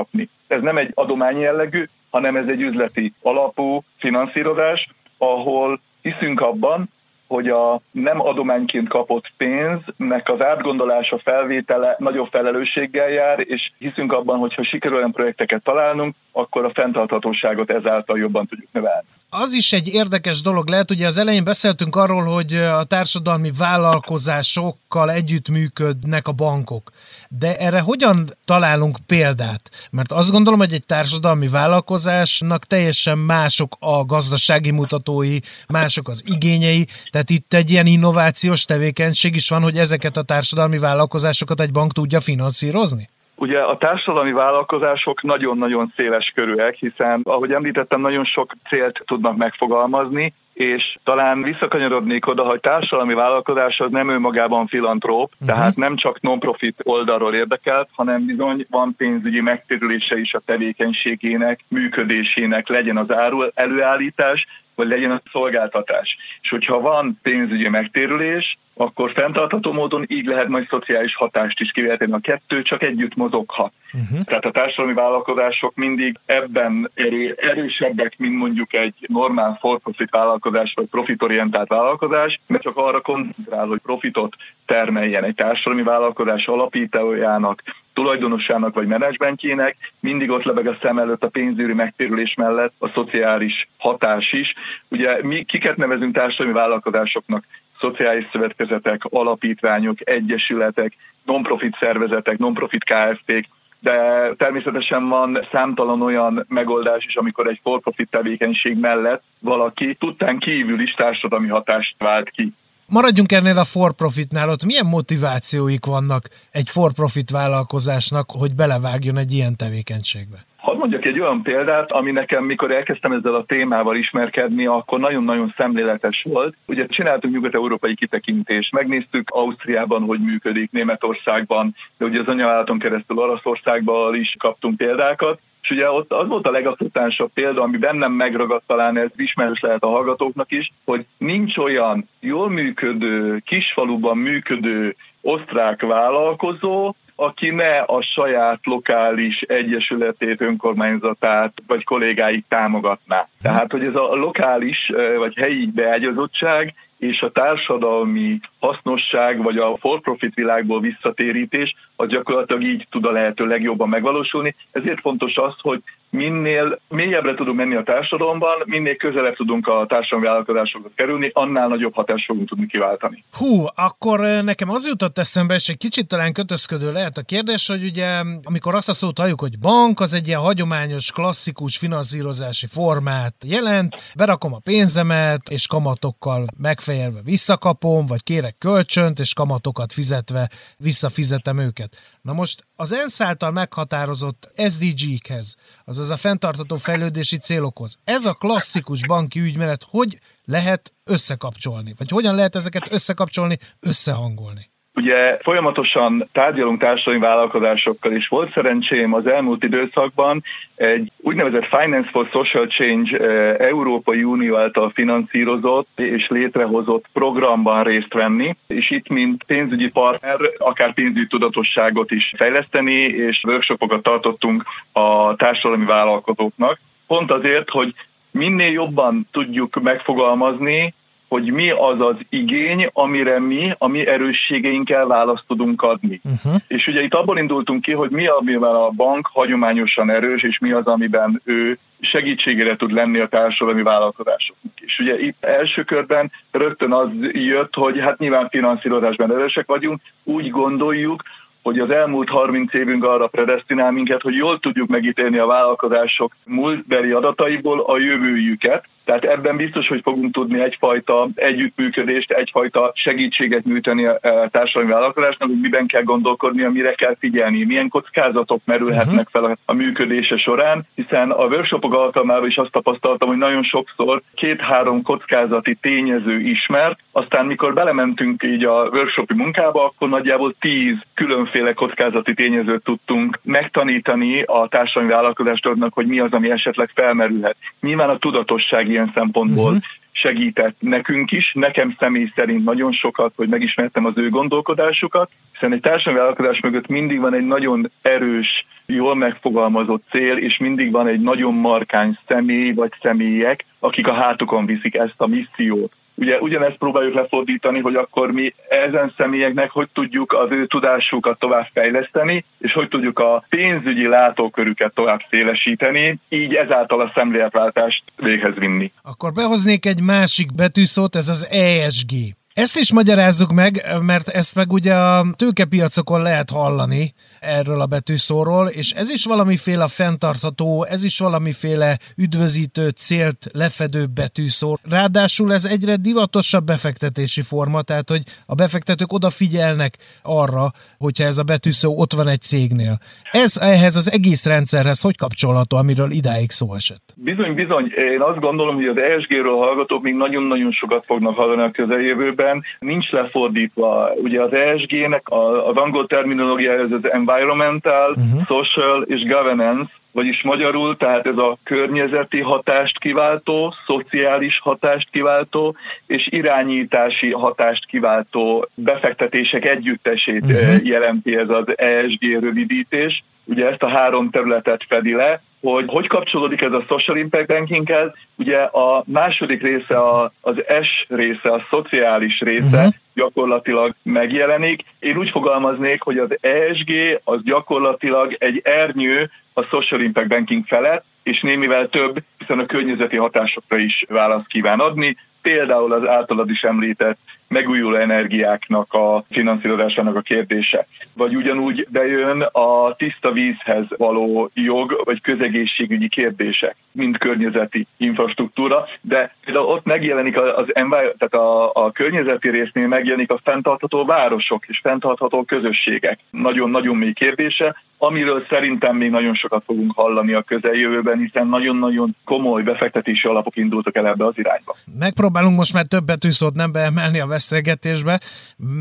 Ez 0.48 0.62
nem 0.62 0.78
egy 0.78 0.92
adományi 0.94 1.40
jellegű, 1.40 1.84
hanem 2.10 2.36
ez 2.36 2.48
egy 2.48 2.62
üzleti 2.62 3.14
alapú 3.22 3.84
finanszírozás, 3.98 4.90
ahol 5.18 5.80
hiszünk 6.02 6.42
abban, 6.42 6.90
hogy 7.28 7.50
a 7.50 7.82
nem 7.92 8.22
adományként 8.22 8.90
kapott 8.90 9.32
pénznek 9.38 10.30
az 10.30 10.42
átgondolása, 10.42 11.20
felvétele 11.24 11.96
nagyobb 12.00 12.28
felelősséggel 12.32 13.10
jár, 13.10 13.40
és 13.40 13.72
hiszünk 13.78 14.14
abban, 14.14 14.38
hogy 14.38 14.54
ha 14.54 14.64
sikerül 14.64 14.98
olyan 14.98 15.12
projekteket 15.12 15.64
találnunk, 15.64 16.16
akkor 16.32 16.66
a 16.66 16.72
fenntarthatóságot 16.74 17.72
ezáltal 17.72 18.18
jobban 18.18 18.46
tudjuk 18.46 18.72
növelni 18.72 19.08
az 19.30 19.54
is 19.54 19.74
egy 19.74 19.88
érdekes 19.88 20.42
dolog 20.42 20.70
lehet, 20.70 20.92
ugye 20.92 21.08
az 21.08 21.18
elején 21.18 21.44
beszéltünk 21.44 21.96
arról, 21.96 22.24
hogy 22.24 22.56
a 22.56 22.84
társadalmi 22.84 23.52
vállalkozásokkal 23.58 25.12
együttműködnek 25.12 26.28
a 26.28 26.32
bankok. 26.32 26.92
De 27.30 27.58
erre 27.58 27.80
hogyan 27.80 28.30
találunk 28.46 28.98
példát? 29.06 29.70
Mert 29.92 30.12
azt 30.12 30.32
gondolom, 30.32 30.60
hogy 30.60 30.74
egy 30.74 30.86
társadalmi 30.86 31.48
vállalkozásnak 31.48 32.66
teljesen 32.66 33.18
mások 33.18 33.76
a 33.80 34.06
gazdasági 34.06 34.72
mutatói, 34.72 35.40
mások 35.68 36.10
az 36.10 36.24
igényei, 36.26 36.88
tehát 37.10 37.30
itt 37.30 37.54
egy 37.54 37.72
ilyen 37.72 37.86
innovációs 37.86 38.66
tevékenység 38.66 39.36
is 39.36 39.50
van, 39.50 39.62
hogy 39.62 39.78
ezeket 39.78 40.18
a 40.18 40.22
társadalmi 40.22 40.78
vállalkozásokat 40.78 41.62
egy 41.62 41.72
bank 41.72 41.92
tudja 41.94 42.20
finanszírozni? 42.20 43.10
Ugye 43.40 43.60
a 43.60 43.78
társadalmi 43.78 44.32
vállalkozások 44.32 45.24
nagyon-nagyon 45.24 45.94
széles 45.96 46.32
körűek, 46.36 46.76
hiszen, 46.76 47.22
ahogy 47.24 47.52
említettem, 47.52 48.02
nagyon 48.02 48.26
sok 48.26 48.54
célt 48.70 49.02
tudnak 49.06 49.38
megfogalmazni, 49.38 50.34
és 50.54 50.98
talán 51.04 51.42
visszakanyarodnék 51.42 52.28
oda, 52.28 52.44
hogy 52.44 52.60
társadalmi 52.60 53.14
vállalkozás 53.14 53.80
az 53.80 53.92
nem 53.92 54.10
önmagában 54.10 54.68
filantróp, 54.68 55.32
uh-huh. 55.34 55.48
tehát 55.48 55.76
nem 55.76 55.96
csak 55.96 56.22
non-profit 56.22 56.80
oldalról 56.84 57.34
érdekelt, 57.34 57.90
hanem 57.96 58.26
bizony 58.26 58.66
van 58.70 58.96
pénzügyi 58.98 59.42
megtérülése 59.42 60.20
is 60.20 60.34
a 60.34 60.42
tevékenységének, 60.46 61.60
működésének, 61.68 62.68
legyen 62.68 62.98
az 62.98 63.12
áru 63.12 63.44
előállítás, 63.54 64.48
vagy 64.78 64.88
legyen 64.88 65.12
a 65.12 65.22
szolgáltatás. 65.32 66.18
És 66.42 66.50
hogyha 66.50 66.80
van 66.80 67.20
pénzügyi 67.22 67.70
megtérülés, 67.70 68.58
akkor 68.78 69.12
fenntartható 69.12 69.72
módon 69.72 70.06
így 70.08 70.26
lehet 70.26 70.48
majd 70.48 70.68
szociális 70.70 71.16
hatást 71.16 71.60
is 71.60 71.72
kivetni. 71.72 72.12
A 72.12 72.20
kettő 72.20 72.62
csak 72.62 72.84
együtt 72.84 73.16
mozoghat. 73.16 73.72
Uh-huh. 73.94 74.24
Tehát 74.24 74.46
a 74.46 74.52
társadalmi 74.52 74.94
vállalkozások 74.94 75.76
mindig 75.76 76.16
ebben 76.26 76.92
erősebbek, 77.36 78.18
mint 78.18 78.36
mondjuk 78.36 78.74
egy 78.74 78.94
normál 79.08 79.58
for-profit 79.60 80.10
vállalkozás 80.10 80.74
vagy 80.76 80.86
profitorientált 80.86 81.68
vállalkozás, 81.68 82.40
mert 82.48 82.64
csak 82.64 82.78
arra 82.78 83.02
koncentrál, 83.02 83.68
hogy 83.68 83.80
profitot 83.80 84.36
termeljen 84.66 85.24
egy 85.24 85.36
társadalmi 85.36 85.84
vállalkozás 85.84 86.46
alapítójának, 86.46 87.64
tulajdonosának 87.98 88.74
vagy 88.74 88.88
menedzsmentjének, 88.88 89.78
mindig 90.00 90.30
ott 90.30 90.44
lebeg 90.44 90.68
a 90.68 90.78
szem 90.82 90.98
előtt 90.98 91.24
a 91.24 91.30
pénzügyi 91.30 91.74
megtérülés 91.74 92.34
mellett 92.34 92.74
a 92.78 92.90
szociális 92.90 93.68
hatás 93.78 94.34
is. 94.34 94.54
Ugye 94.88 95.24
mi 95.24 95.44
kiket 95.44 95.78
nevezünk 95.78 96.14
társadalmi 96.16 96.54
vállalkozásoknak? 96.54 97.44
szociális 97.80 98.28
szövetkezetek, 98.32 99.02
alapítványok, 99.04 100.10
egyesületek, 100.10 100.94
non-profit 101.26 101.78
szervezetek, 101.80 102.38
non-profit 102.38 102.84
KFT-k, 102.84 103.46
de 103.80 104.30
természetesen 104.38 105.08
van 105.08 105.48
számtalan 105.52 106.02
olyan 106.02 106.46
megoldás 106.50 107.06
is, 107.06 107.16
amikor 107.16 107.48
egy 107.48 107.60
for-profit 107.64 108.10
tevékenység 108.10 108.78
mellett 108.80 109.24
valaki 109.40 109.96
tudtán 109.96 110.38
kívül 110.38 110.80
is 110.82 110.94
társadalmi 110.94 111.48
hatást 111.48 111.96
vált 111.98 112.30
ki. 112.30 112.54
Maradjunk 112.92 113.32
ennél 113.32 113.58
a 113.58 113.64
for-profitnál, 113.64 114.50
ott 114.50 114.66
milyen 114.66 114.86
motivációik 114.86 115.86
vannak 115.86 116.30
egy 116.52 116.70
for-profit 116.70 117.30
vállalkozásnak, 117.32 118.32
hogy 118.32 118.56
belevágjon 118.56 119.18
egy 119.18 119.32
ilyen 119.32 119.56
tevékenységbe? 119.56 120.46
Hadd 120.58 120.78
mondjak 120.78 121.06
egy 121.06 121.20
olyan 121.20 121.42
példát, 121.42 121.92
ami 121.92 122.12
nekem, 122.12 122.44
mikor 122.44 122.72
elkezdtem 122.72 123.12
ezzel 123.12 123.36
a 123.36 123.46
témával 123.46 123.96
ismerkedni, 123.96 124.66
akkor 124.66 125.00
nagyon-nagyon 125.00 125.54
szemléletes 125.58 126.26
volt. 126.30 126.56
Ugye 126.66 126.86
csináltunk 126.86 127.34
nyugat-európai 127.34 127.96
kitekintést, 127.96 128.72
megnéztük 128.72 129.30
Ausztriában, 129.30 130.02
hogy 130.02 130.20
működik, 130.20 130.72
Németországban, 130.72 131.76
de 131.98 132.06
ugye 132.06 132.20
az 132.20 132.28
anyavállalaton 132.28 132.80
keresztül 132.80 133.18
Olaszországban 133.18 134.16
is 134.16 134.36
kaptunk 134.40 134.78
példákat, 134.78 135.40
és 135.68 135.76
ugye 135.76 135.92
ott 135.92 136.14
az 136.14 136.28
volt 136.28 136.48
a 136.48 136.52
legakutánsabb 136.52 137.32
példa, 137.34 137.62
ami 137.62 137.78
bennem 137.78 138.12
megragadt, 138.12 138.68
talán 138.68 138.98
ez 138.98 139.10
ismerős 139.16 139.60
lehet 139.60 139.84
a 139.84 139.88
hallgatóknak 139.88 140.52
is, 140.52 140.72
hogy 140.86 141.06
nincs 141.18 141.58
olyan 141.58 142.10
jól 142.20 142.50
működő, 142.50 143.42
kisfaluban 143.46 144.18
működő 144.18 144.96
osztrák 145.22 145.82
vállalkozó, 145.82 146.96
aki 147.16 147.50
ne 147.50 147.80
a 147.80 148.02
saját 148.02 148.60
lokális 148.64 149.42
egyesületét, 149.42 150.42
önkormányzatát 150.42 151.54
vagy 151.68 151.84
kollégáit 151.84 152.46
támogatná. 152.50 153.28
Tehát, 153.42 153.72
hogy 153.72 153.84
ez 153.84 153.96
a 153.96 154.16
lokális 154.16 154.92
vagy 155.18 155.36
helyi 155.36 155.66
beágyazottság 155.76 156.74
és 156.98 157.22
a 157.22 157.32
társadalmi 157.32 158.40
hasznosság 158.60 159.44
vagy 159.44 159.58
a 159.58 159.78
for-profit 159.80 160.34
világból 160.34 160.80
visszatérítés, 160.80 161.76
az 161.96 162.08
gyakorlatilag 162.08 162.64
így 162.64 162.88
tud 162.90 163.06
a 163.06 163.12
lehető 163.12 163.46
legjobban 163.46 163.90
megvalósulni. 163.90 164.56
Ezért 164.72 165.00
fontos 165.00 165.36
az, 165.36 165.54
hogy 165.62 165.84
minél 166.10 166.80
mélyebbre 166.90 167.34
tudunk 167.34 167.58
menni 167.58 167.76
a 167.76 167.84
társadalomban, 167.84 168.64
minél 168.66 168.96
közelebb 168.96 169.36
tudunk 169.36 169.68
a 169.68 169.86
társadalmi 169.88 170.26
vállalkozásokat 170.26 170.92
kerülni, 170.96 171.32
annál 171.34 171.68
nagyobb 171.68 171.96
hatást 171.96 172.26
fogunk 172.26 172.50
tudni 172.50 172.68
kiváltani. 172.68 173.24
Hú, 173.32 173.66
akkor 173.76 174.20
nekem 174.20 174.70
az 174.70 174.88
jutott 174.88 175.18
eszembe, 175.18 175.54
és 175.54 175.68
egy 175.68 175.78
kicsit 175.78 176.08
talán 176.08 176.34
kötözködő 176.34 176.92
lehet 176.92 177.18
a 177.18 177.22
kérdés, 177.22 177.68
hogy 177.68 177.84
ugye 177.84 178.22
amikor 178.44 178.76
azt 178.76 178.90
a 178.90 178.94
szót 178.94 179.18
halljuk, 179.18 179.40
hogy 179.40 179.60
bank, 179.60 180.00
az 180.00 180.14
egy 180.14 180.28
ilyen 180.28 180.40
hagyományos, 180.40 181.12
klasszikus 181.12 181.78
finanszírozási 181.78 182.68
formát 182.68 183.36
jelent, 183.46 183.96
berakom 184.16 184.54
a 184.54 184.60
pénzemet, 184.60 185.50
és 185.50 185.68
kamatokkal 185.68 186.46
megfejelve 186.58 187.20
visszakapom, 187.24 188.06
vagy 188.06 188.24
kérek 188.24 188.47
kölcsönt, 188.52 189.20
és 189.20 189.34
kamatokat 189.34 189.94
fizetve 189.94 190.50
visszafizetem 190.78 191.58
őket. 191.58 191.98
Na 192.22 192.34
most 192.34 192.68
az 192.76 192.92
ENSZ 192.92 193.22
által 193.22 193.52
meghatározott 193.52 194.50
SDG-khez, 194.70 195.56
azaz 195.86 196.10
a 196.10 196.18
fenntartató 196.18 196.76
fejlődési 196.76 197.38
célokhoz, 197.38 197.98
ez 198.04 198.26
a 198.26 198.34
klasszikus 198.34 199.06
banki 199.06 199.40
ügymenet 199.40 199.86
hogy 199.90 200.20
lehet 200.44 200.94
összekapcsolni? 201.04 201.94
Vagy 201.98 202.10
hogyan 202.10 202.36
lehet 202.36 202.56
ezeket 202.56 202.92
összekapcsolni, 202.92 203.58
összehangolni? 203.80 204.72
Ugye 204.98 205.38
folyamatosan 205.42 206.30
tárgyalunk 206.32 206.80
társadalmi 206.80 207.26
vállalkozásokkal, 207.26 208.12
és 208.12 208.28
volt 208.28 208.54
szerencsém 208.54 209.14
az 209.14 209.28
elmúlt 209.28 209.64
időszakban 209.64 210.44
egy 210.76 211.12
úgynevezett 211.18 211.66
Finance 211.66 212.10
for 212.10 212.28
Social 212.32 212.68
Change 212.68 213.18
eh, 213.18 213.56
Európai 213.68 214.24
Unió 214.24 214.56
által 214.56 214.92
finanszírozott 214.94 216.00
és 216.00 216.28
létrehozott 216.28 217.06
programban 217.14 217.84
részt 217.84 218.14
venni, 218.14 218.56
és 218.68 218.90
itt 218.90 219.08
mint 219.08 219.44
pénzügyi 219.44 219.90
partner 219.90 220.38
akár 220.58 220.94
pénzügyi 220.94 221.28
tudatosságot 221.28 222.12
is 222.12 222.34
fejleszteni, 222.38 223.02
és 223.02 223.42
workshopokat 223.48 224.04
tartottunk 224.04 224.64
a 224.92 225.36
társadalmi 225.36 225.86
vállalkozóknak. 225.86 226.80
Pont 227.08 227.32
azért, 227.32 227.70
hogy 227.70 227.94
minél 228.32 228.72
jobban 228.72 229.28
tudjuk 229.32 229.82
megfogalmazni, 229.82 230.94
hogy 231.28 231.52
mi 231.52 231.70
az 231.70 232.00
az 232.00 232.16
igény, 232.30 232.90
amire 232.94 233.40
mi, 233.40 233.76
a 233.78 233.88
mi 233.88 234.08
erősségeinkkel 234.08 235.06
választ 235.06 235.44
tudunk 235.48 235.82
adni. 235.82 236.22
Uh-huh. 236.24 236.62
És 236.68 236.88
ugye 236.88 237.02
itt 237.02 237.14
abból 237.14 237.38
indultunk 237.38 237.82
ki, 237.82 237.92
hogy 237.92 238.10
mi, 238.10 238.28
amivel 238.28 238.76
a 238.76 238.90
bank 238.90 239.30
hagyományosan 239.34 240.10
erős, 240.10 240.44
és 240.44 240.60
mi 240.60 240.72
az, 240.72 240.86
amiben 240.86 241.42
ő 241.44 241.78
segítségére 242.00 242.76
tud 242.76 242.92
lenni 242.92 243.20
a 243.20 243.28
társadalmi 243.28 243.82
vállalkozásoknak. 243.82 244.72
És 244.80 245.00
ugye 245.00 245.20
itt 245.20 245.44
első 245.44 245.84
körben 245.84 246.32
rögtön 246.52 246.92
az 246.92 247.10
jött, 247.32 247.76
hogy 247.76 248.00
hát 248.00 248.18
nyilván 248.18 248.50
finanszírozásban 248.50 249.32
erősek 249.32 249.68
vagyunk, 249.68 250.02
úgy 250.24 250.50
gondoljuk, 250.50 251.24
hogy 251.62 251.80
az 251.80 251.90
elmúlt 251.90 252.30
30 252.30 252.74
évünk 252.74 253.04
arra 253.04 253.28
predestinál 253.28 253.92
minket, 253.92 254.22
hogy 254.22 254.36
jól 254.36 254.60
tudjuk 254.60 254.88
megítélni 254.88 255.38
a 255.38 255.46
vállalkozások 255.46 256.36
múltbeli 256.46 257.12
adataiból 257.12 257.80
a 257.80 257.98
jövőjüket, 257.98 258.86
Tehát 259.08 259.26
ebben 259.26 259.58
biztos, 259.58 259.88
hogy 259.88 260.02
fogunk 260.04 260.34
tudni 260.34 260.62
egyfajta 260.62 261.28
együttműködést, 261.36 262.32
egyfajta 262.32 262.92
segítséget 262.96 263.64
nyújtani 263.64 264.06
a 264.06 264.20
társadalmi 264.52 264.92
vállalkozásnak, 264.92 265.48
hogy 265.48 265.60
miben 265.60 265.88
kell 265.88 266.04
gondolkodni, 266.04 266.64
mire 266.64 266.94
kell 266.94 267.16
figyelni, 267.20 267.64
milyen 267.64 267.90
kockázatok 267.90 268.62
merülhetnek 268.66 269.28
fel 269.32 269.58
a 269.66 269.74
működése 269.74 270.38
során, 270.38 270.88
hiszen 270.96 271.32
a 271.32 271.46
workshopok 271.46 271.94
alkalmával 271.94 272.48
is 272.48 272.58
azt 272.58 272.72
tapasztaltam, 272.72 273.28
hogy 273.28 273.38
nagyon 273.38 273.64
sokszor 273.64 274.22
két-három 274.36 275.02
kockázati 275.02 275.76
tényező 275.76 276.40
ismert, 276.40 277.00
aztán 277.12 277.46
mikor 277.46 277.74
belementünk 277.74 278.44
így 278.44 278.64
a 278.64 278.90
workshopi 278.92 279.34
munkába, 279.34 279.86
akkor 279.86 280.10
nagyjából 280.10 280.56
tíz 280.60 280.96
különféle 281.14 281.74
kockázati 281.74 282.34
tényezőt 282.34 282.84
tudtunk 282.84 283.40
megtanítani 283.44 284.42
a 284.42 284.68
társadalmi 284.68 285.14
vállalkozásoknak, 285.14 285.94
hogy 285.94 286.08
mi 286.08 286.20
az, 286.20 286.32
ami 286.32 286.52
esetleg 286.52 286.90
felmerülhet. 286.94 287.56
Nyilván 287.82 288.10
a 288.10 288.18
tudatosság 288.18 288.96
ilyen 288.98 289.12
szempontból 289.14 289.72
uh-huh 289.72 289.96
segített 290.18 290.76
nekünk 290.80 291.32
is, 291.32 291.52
nekem 291.54 291.96
személy 292.00 292.32
szerint 292.36 292.64
nagyon 292.64 292.92
sokat, 292.92 293.34
hogy 293.36 293.48
megismertem 293.48 294.06
az 294.06 294.14
ő 294.16 294.30
gondolkodásukat, 294.30 295.30
hiszen 295.54 295.74
egy 295.74 295.80
társadalmi 295.80 296.20
vállalkozás 296.20 296.60
mögött 296.60 296.88
mindig 296.88 297.20
van 297.20 297.34
egy 297.34 297.48
nagyon 297.48 297.92
erős, 298.02 298.66
jól 298.86 299.16
megfogalmazott 299.16 300.04
cél, 300.10 300.38
és 300.38 300.58
mindig 300.58 300.92
van 300.92 301.08
egy 301.08 301.20
nagyon 301.20 301.54
markáns 301.54 302.18
személy 302.28 302.72
vagy 302.72 302.92
személyek, 303.02 303.66
akik 303.80 304.08
a 304.08 304.14
hátukon 304.14 304.66
viszik 304.66 304.96
ezt 304.96 305.16
a 305.18 305.28
missziót. 305.28 305.92
Ugye 306.20 306.40
ugyanezt 306.40 306.78
próbáljuk 306.78 307.14
lefordítani, 307.14 307.80
hogy 307.80 307.96
akkor 307.96 308.32
mi 308.32 308.54
ezen 308.70 309.14
személyeknek 309.18 309.72
hogy 309.72 309.90
tudjuk 309.94 310.34
az 310.34 310.48
ő 310.52 310.66
tudásukat 310.66 311.40
tovább 311.40 311.68
fejleszteni, 311.74 312.46
és 312.60 312.74
hogy 312.74 312.88
tudjuk 312.88 313.20
a 313.20 313.46
pénzügyi 313.50 314.08
látókörüket 314.08 314.94
tovább 314.94 315.20
szélesíteni, 315.30 316.20
így 316.30 316.54
ezáltal 316.54 317.02
a 317.02 317.12
szemléletváltást 317.16 318.04
véghez 318.16 318.54
vinni. 318.56 318.92
Akkor 319.02 319.32
behoznék 319.32 319.86
egy 319.86 320.02
másik 320.02 320.56
betűszót, 320.56 321.16
ez 321.16 321.30
az 321.30 321.48
ESG. 321.50 322.12
Ezt 322.54 322.78
is 322.78 322.94
magyarázzuk 322.94 323.52
meg, 323.52 323.86
mert 324.02 324.28
ezt 324.28 324.56
meg 324.56 324.72
ugye 324.72 324.94
a 324.94 325.26
tőkepiacokon 325.36 326.22
lehet 326.22 326.50
hallani 326.50 327.14
erről 327.40 327.82
a 327.82 327.86
betűszóról, 327.86 328.68
és 328.68 328.92
ez 328.92 329.10
is 329.10 329.26
valamiféle 329.26 329.88
fenntartható, 329.88 330.84
ez 330.84 331.04
is 331.04 331.20
valamiféle 331.20 331.98
üdvözítő 332.18 332.90
célt 332.90 333.48
lefedő 333.54 334.06
betűszó. 334.06 334.78
Ráadásul 334.90 335.54
ez 335.54 335.66
egyre 335.66 335.96
divatosabb 335.96 336.66
befektetési 336.66 337.42
forma, 337.42 337.82
tehát 337.82 338.10
hogy 338.10 338.22
a 338.46 338.56
befektetők 338.56 339.14
odafigyelnek 339.14 339.98
arra, 340.22 340.72
hogyha 340.98 341.24
ez 341.24 341.38
a 341.38 341.44
betűszó 341.44 342.00
ott 342.00 342.14
van 342.14 342.28
egy 342.28 342.42
cégnél. 342.42 343.00
Ez 343.32 343.58
ehhez 343.58 343.96
az 343.96 344.12
egész 344.12 344.46
rendszerhez 344.46 345.02
hogy 345.02 345.18
kapcsolható, 345.18 345.78
amiről 345.78 346.12
idáig 346.12 346.52
szó 346.52 346.74
esett? 346.74 347.14
Bizony, 347.16 347.54
bizony. 347.54 347.94
Én 348.14 348.22
azt 348.22 348.40
gondolom, 348.40 348.76
hogy 348.76 348.86
az 348.86 348.98
ESG-ről 348.98 349.58
hallgatók 349.58 350.04
még 350.04 350.16
nagyon-nagyon 350.16 350.72
sokat 350.72 351.04
fognak 351.06 351.36
hallani 351.36 351.62
a 351.62 351.72
közeljövőben, 351.72 352.64
nincs 352.80 353.10
lefordítva. 353.12 354.10
Ugye 354.16 354.42
az 354.42 354.54
ESG-nek 354.54 355.24
az 355.70 355.76
angol 355.76 356.08
terminológia 356.08 356.72
ez 356.72 356.92
az 356.92 357.12
environmental, 357.28 358.12
uh-huh. 358.12 358.46
social 358.46 359.02
és 359.02 359.24
governance, 359.24 359.92
vagyis 360.12 360.42
magyarul, 360.44 360.98
tehát 360.98 361.28
ez 361.28 361.38
a 361.38 361.58
környezeti 361.64 362.42
hatást 362.42 363.00
kiváltó, 363.00 363.74
szociális 363.86 364.60
hatást 364.60 365.10
kiváltó 365.12 365.76
és 366.08 366.28
irányítási 366.32 367.32
hatást 367.32 367.86
kiváltó 367.86 368.68
befektetések 368.76 369.66
együttesét 369.66 370.42
uh-huh. 370.42 370.86
jelenti 370.86 371.36
ez 371.36 371.50
az 371.50 371.78
ESG 371.78 372.40
rövidítés. 372.40 373.24
Ugye 373.44 373.70
ezt 373.70 373.84
a 373.84 373.90
három 373.90 374.30
területet 374.30 374.86
fedi 374.88 375.14
le, 375.14 375.42
hogy 375.62 375.86
hogy 375.88 376.08
kapcsolódik 376.08 376.62
ez 376.62 376.72
a 376.72 376.86
social 376.88 377.18
impact 377.18 377.48
bankinghez. 377.48 378.10
Ugye 378.36 378.58
a 378.58 379.04
második 379.06 379.62
része, 379.62 379.98
a, 379.98 380.32
az 380.42 380.56
S 380.82 381.06
része, 381.10 381.52
a 381.52 381.66
szociális 381.70 382.40
része 382.40 382.78
uh-huh. 382.78 382.94
Gyakorlatilag 383.18 383.96
megjelenik. 384.04 384.84
Én 385.00 385.18
úgy 385.18 385.30
fogalmaznék, 385.30 386.02
hogy 386.02 386.18
az 386.18 386.38
ESG 386.42 386.92
az 387.24 387.44
gyakorlatilag 387.44 388.36
egy 388.40 388.62
ernyő 388.64 389.30
a 389.54 389.62
social 389.62 390.02
impact 390.02 390.28
banking 390.28 390.66
felett, 390.66 391.06
és 391.24 391.42
némivel 391.42 391.88
több, 391.90 392.18
hiszen 392.38 392.60
a 392.60 392.66
környezeti 392.66 393.18
hatásokra 393.18 393.78
is 393.78 394.06
választ 394.10 394.48
kíván 394.48 394.80
adni. 394.80 395.18
Például 395.42 395.94
az 395.94 396.08
általad 396.08 396.50
is 396.50 396.62
említett 396.62 397.18
megújuló 397.48 397.96
energiáknak 397.96 398.94
a 398.94 399.24
finanszírozásának 399.30 400.16
a 400.16 400.22
kérdése. 400.22 400.88
Vagy 401.14 401.36
ugyanúgy 401.36 401.88
bejön 401.90 402.42
a 402.42 402.96
tiszta 402.96 403.32
vízhez 403.32 403.86
való 403.98 404.50
jog, 404.54 405.02
vagy 405.04 405.22
közegészségügyi 405.22 406.10
kérdések, 406.10 406.76
mint 406.92 407.18
környezeti 407.18 407.88
infrastruktúra, 407.98 408.88
de 409.02 409.36
például 409.46 409.66
ott 409.66 409.86
megjelenik 409.86 410.38
az 410.38 410.66
tehát 410.74 411.34
a, 411.34 411.72
a 411.74 411.92
környezeti 411.92 412.50
résznél 412.50 412.88
megjelenik 412.88 413.32
a 413.32 413.40
fenntartható 413.44 414.06
városok 414.06 414.66
és 414.68 414.80
fenntartható 414.84 415.44
közösségek. 415.44 416.20
Nagyon-nagyon 416.30 416.96
mély 416.96 417.14
kérdése, 417.14 417.76
amiről 417.98 418.46
szerintem 418.50 418.96
még 418.96 419.10
nagyon 419.10 419.36
sokat 419.36 419.64
fogunk 419.66 419.92
hallani 419.96 420.34
a 420.34 420.42
közeljövőben, 420.42 421.18
hiszen 421.18 421.48
nagyon-nagyon 421.48 422.16
komoly 422.26 422.64
befektetési 422.64 423.28
alapok 423.28 423.56
indultak 423.56 423.96
el 423.96 424.08
ebbe 424.08 424.26
az 424.26 424.38
irányba. 424.38 424.76
Megpróbálunk 425.00 425.58
most 425.58 425.74
már 425.74 425.86
többet 425.86 426.18
betűszót 426.18 426.54
nem 426.54 426.72
beemelni 426.72 427.20
a 427.20 427.28
beszélgetésbe, 427.28 428.20